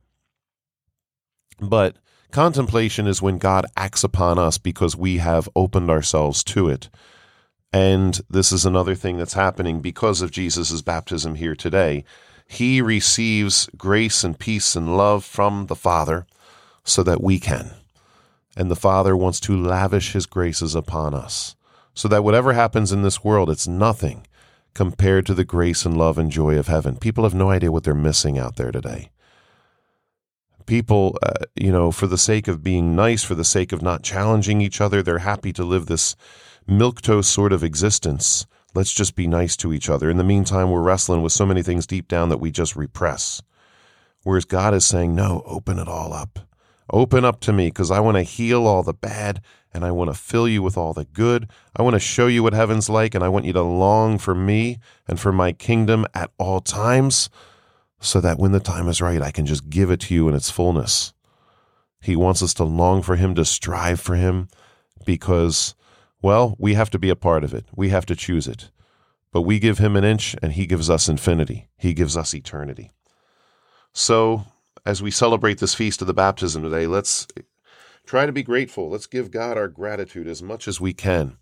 But 1.60 1.98
contemplation 2.32 3.08
is 3.08 3.22
when 3.22 3.38
God 3.38 3.66
acts 3.78 4.04
upon 4.04 4.40
us 4.40 4.58
because 4.58 4.96
we 4.96 5.18
have 5.18 5.48
opened 5.56 5.90
ourselves 5.90 6.44
to 6.46 6.70
it. 6.70 6.90
And 7.72 8.20
this 8.30 8.52
is 8.52 8.66
another 8.66 8.96
thing 8.96 9.18
that's 9.18 9.34
happening 9.34 9.80
because 9.82 10.22
of 10.22 10.32
Jesus' 10.32 10.82
baptism 10.82 11.36
here 11.36 11.56
today. 11.56 12.04
He 12.48 12.82
receives 12.82 13.70
grace 13.78 14.24
and 14.24 14.38
peace 14.38 14.76
and 14.76 14.98
love 14.98 15.24
from 15.24 15.68
the 15.68 15.76
Father 15.76 16.26
so 16.86 17.04
that 17.04 17.22
we 17.22 17.40
can. 17.40 17.72
And 18.56 18.72
the 18.72 18.76
Father 18.76 19.18
wants 19.18 19.42
to 19.42 19.62
lavish 19.62 20.14
His 20.14 20.26
graces 20.26 20.76
upon 20.76 21.14
us, 21.14 21.58
so 21.94 22.08
that 22.08 22.24
whatever 22.24 22.54
happens 22.54 22.94
in 22.94 23.02
this 23.02 23.24
world, 23.24 23.50
it's 23.50 23.68
nothing 23.68 24.26
compared 24.74 25.26
to 25.26 25.34
the 25.34 25.44
grace 25.44 25.86
and 25.86 25.98
love 25.98 26.18
and 26.18 26.32
joy 26.32 26.58
of 26.58 26.68
heaven. 26.68 26.98
People 26.98 27.24
have 27.24 27.34
no 27.34 27.50
idea 27.50 27.72
what 27.72 27.84
they're 27.84 27.94
missing 27.94 28.38
out 28.38 28.56
there 28.56 28.72
today. 28.72 29.10
People, 30.66 31.18
uh, 31.22 31.46
you 31.56 31.72
know, 31.72 31.92
for 31.92 32.08
the 32.08 32.18
sake 32.18 32.48
of 32.48 32.64
being 32.64 32.96
nice, 32.96 33.24
for 33.24 33.36
the 33.36 33.44
sake 33.44 33.72
of 33.72 33.82
not 33.82 34.04
challenging 34.04 34.62
each 34.62 34.82
other, 34.82 35.02
they're 35.04 35.20
happy 35.20 35.54
to 35.54 35.64
live 35.64 35.86
this 35.86 36.16
milquetoast 36.68 37.26
sort 37.26 37.54
of 37.54 37.64
existence. 37.64 38.46
Let's 38.74 38.92
just 38.92 39.16
be 39.16 39.28
nice 39.28 39.56
to 39.58 39.72
each 39.72 39.90
other. 39.90 40.10
In 40.10 40.18
the 40.18 40.24
meantime, 40.24 40.72
we're 40.72 40.82
wrestling 40.82 41.22
with 41.22 41.32
so 41.32 41.46
many 41.46 41.62
things 41.62 41.88
deep 41.88 42.08
down 42.08 42.30
that 42.30 42.40
we 42.40 42.52
just 42.52 42.76
repress. 42.76 43.42
Whereas 44.24 44.46
God 44.46 44.74
is 44.74 44.86
saying, 44.86 45.16
no, 45.16 45.44
open 45.46 45.80
it 45.80 45.88
all 45.88 46.12
up. 46.12 46.40
Open 46.92 47.26
up 47.26 47.40
to 47.42 47.54
me 47.54 47.68
because 47.68 47.92
I 47.92 48.00
want 48.00 48.18
to 48.18 48.24
heal 48.24 48.68
all 48.68 48.84
the 48.84 48.94
bad 48.94 49.42
and 49.74 49.84
I 49.84 49.92
want 49.92 50.10
to 50.10 50.14
fill 50.14 50.48
you 50.48 50.62
with 50.62 50.78
all 50.78 50.94
the 50.94 51.06
good. 51.06 51.50
I 51.76 51.82
want 51.82 51.96
to 51.96 52.00
show 52.00 52.28
you 52.28 52.44
what 52.44 52.54
heaven's 52.54 52.90
like 52.90 53.16
and 53.16 53.24
I 53.24 53.30
want 53.30 53.46
you 53.46 53.54
to 53.54 53.62
long 53.62 54.18
for 54.18 54.36
me 54.36 54.80
and 55.08 55.20
for 55.20 55.32
my 55.32 55.52
kingdom 55.52 56.06
at 56.14 56.32
all 56.38 56.62
times 56.62 57.30
so 58.00 58.22
that 58.22 58.38
when 58.38 58.52
the 58.52 58.60
time 58.60 58.88
is 58.88 59.02
right, 59.02 59.22
I 59.22 59.32
can 59.32 59.46
just 59.46 59.70
give 59.70 59.90
it 59.90 60.00
to 60.02 60.14
you 60.14 60.30
in 60.30 60.36
its 60.36 60.52
fullness. 60.52 61.14
He 62.02 62.16
wants 62.16 62.44
us 62.44 62.54
to 62.56 62.64
long 62.64 63.02
for 63.02 63.16
Him, 63.16 63.34
to 63.36 63.46
strive 63.46 64.00
for 64.00 64.16
Him, 64.16 64.48
because, 65.06 65.74
well, 66.22 66.56
we 66.60 66.76
have 66.76 66.92
to 66.92 67.00
be 67.00 67.10
a 67.10 67.16
part 67.16 67.44
of 67.44 67.54
it. 67.54 67.66
We 67.76 67.90
have 67.90 68.06
to 68.08 68.16
choose 68.16 68.48
it. 68.48 68.70
But 69.32 69.42
we 69.42 69.60
give 69.60 69.80
Him 69.80 69.96
an 69.96 70.04
inch 70.04 70.36
and 70.42 70.54
He 70.54 70.68
gives 70.68 70.90
us 70.90 71.10
infinity, 71.10 71.68
He 71.78 71.94
gives 71.94 72.16
us 72.16 72.34
eternity. 72.34 72.92
So 73.92 74.46
as 74.86 75.02
we 75.02 75.12
celebrate 75.12 75.60
this 75.60 75.74
feast 75.74 76.02
of 76.02 76.08
the 76.08 76.14
baptism 76.14 76.62
today, 76.64 76.88
let's 76.88 77.28
try 78.06 78.26
to 78.26 78.32
be 78.32 78.44
grateful. 78.44 78.90
Let's 78.90 79.08
give 79.08 79.32
God 79.32 79.58
our 79.58 79.68
gratitude 79.68 80.28
as 80.28 80.44
much 80.44 80.68
as 80.68 80.80
we 80.80 80.94
can, 80.94 81.38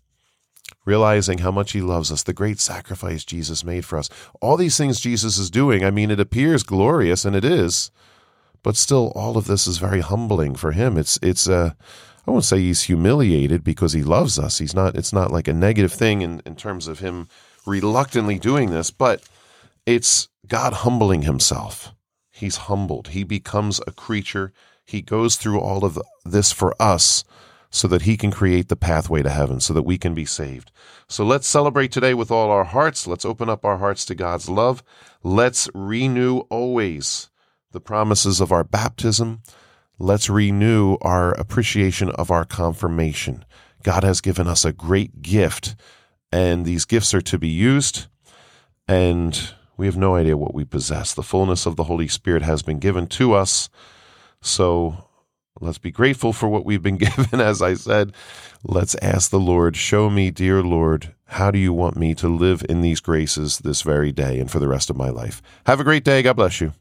realizing 0.84 1.38
how 1.38 1.50
much 1.50 1.72
He 1.72 1.80
loves 1.80 2.10
us, 2.10 2.22
the 2.22 2.32
great 2.32 2.58
sacrifice 2.58 3.24
Jesus 3.24 3.64
made 3.64 3.84
for 3.84 3.98
us. 3.98 4.08
All 4.40 4.56
these 4.56 4.76
things 4.76 5.00
Jesus 5.00 5.36
is 5.38 5.50
doing, 5.50 5.84
I 5.84 5.90
mean, 5.90 6.10
it 6.10 6.20
appears 6.20 6.62
glorious, 6.62 7.24
and 7.24 7.36
it 7.36 7.44
is, 7.44 7.90
but 8.62 8.76
still, 8.76 9.12
all 9.14 9.36
of 9.36 9.46
this 9.46 9.66
is 9.66 9.76
very 9.76 10.00
humbling 10.00 10.54
for 10.54 10.72
him. 10.72 10.96
It's 10.96 11.18
it's 11.22 11.46
uh, 11.46 11.72
I 12.26 12.30
won't 12.30 12.44
say 12.44 12.58
he's 12.60 12.84
humiliated 12.84 13.62
because 13.62 13.92
he 13.92 14.02
loves 14.02 14.38
us. 14.38 14.58
He's 14.58 14.74
not. 14.74 14.96
It's 14.96 15.12
not 15.12 15.30
like 15.30 15.46
a 15.48 15.52
negative 15.52 15.92
thing 15.92 16.22
in 16.22 16.40
in 16.46 16.56
terms 16.56 16.88
of 16.88 17.00
him 17.00 17.28
reluctantly 17.66 18.38
doing 18.38 18.70
this, 18.70 18.90
but 18.90 19.22
it's 19.84 20.28
God 20.48 20.72
humbling 20.72 21.22
himself. 21.22 21.92
He's 22.34 22.56
humbled. 22.56 23.08
He 23.08 23.22
becomes 23.22 23.80
a 23.86 23.92
creature. 23.92 24.52
He 24.84 25.02
goes 25.02 25.36
through 25.36 25.60
all 25.60 25.84
of 25.84 26.00
this 26.24 26.50
for 26.50 26.74
us 26.82 27.22
so 27.70 27.86
that 27.86 28.02
he 28.02 28.16
can 28.16 28.32
create 28.32 28.68
the 28.68 28.76
pathway 28.76 29.22
to 29.22 29.30
heaven, 29.30 29.60
so 29.60 29.72
that 29.72 29.82
we 29.82 29.98
can 29.98 30.14
be 30.14 30.24
saved. 30.24 30.72
So 31.08 31.24
let's 31.24 31.46
celebrate 31.46 31.92
today 31.92 32.12
with 32.12 32.32
all 32.32 32.50
our 32.50 32.64
hearts. 32.64 33.06
Let's 33.06 33.24
open 33.24 33.48
up 33.48 33.64
our 33.64 33.78
hearts 33.78 34.04
to 34.06 34.16
God's 34.16 34.48
love. 34.48 34.82
Let's 35.22 35.68
renew 35.74 36.38
always 36.50 37.30
the 37.70 37.80
promises 37.80 38.40
of 38.40 38.50
our 38.50 38.64
baptism. 38.64 39.42
Let's 40.00 40.28
renew 40.28 40.96
our 41.02 41.32
appreciation 41.34 42.10
of 42.10 42.32
our 42.32 42.44
confirmation. 42.44 43.44
God 43.84 44.02
has 44.02 44.20
given 44.20 44.48
us 44.48 44.64
a 44.64 44.72
great 44.72 45.22
gift, 45.22 45.76
and 46.32 46.64
these 46.64 46.84
gifts 46.84 47.14
are 47.14 47.20
to 47.22 47.38
be 47.38 47.48
used, 47.48 48.06
and 48.88 49.54
we 49.76 49.86
have 49.86 49.96
no 49.96 50.14
idea 50.14 50.36
what 50.36 50.54
we 50.54 50.64
possess. 50.64 51.14
The 51.14 51.22
fullness 51.22 51.66
of 51.66 51.76
the 51.76 51.84
Holy 51.84 52.08
Spirit 52.08 52.42
has 52.42 52.62
been 52.62 52.78
given 52.78 53.06
to 53.08 53.34
us. 53.34 53.68
So 54.40 55.08
let's 55.60 55.78
be 55.78 55.90
grateful 55.90 56.32
for 56.32 56.48
what 56.48 56.64
we've 56.64 56.82
been 56.82 56.96
given. 56.98 57.40
As 57.40 57.62
I 57.62 57.74
said, 57.74 58.12
let's 58.62 58.94
ask 58.96 59.30
the 59.30 59.40
Lord, 59.40 59.76
show 59.76 60.10
me, 60.10 60.30
dear 60.30 60.62
Lord, 60.62 61.14
how 61.26 61.50
do 61.50 61.58
you 61.58 61.72
want 61.72 61.96
me 61.96 62.14
to 62.16 62.28
live 62.28 62.64
in 62.68 62.82
these 62.82 63.00
graces 63.00 63.58
this 63.58 63.82
very 63.82 64.12
day 64.12 64.38
and 64.38 64.50
for 64.50 64.60
the 64.60 64.68
rest 64.68 64.90
of 64.90 64.96
my 64.96 65.10
life? 65.10 65.42
Have 65.66 65.80
a 65.80 65.84
great 65.84 66.04
day. 66.04 66.22
God 66.22 66.34
bless 66.34 66.60
you. 66.60 66.72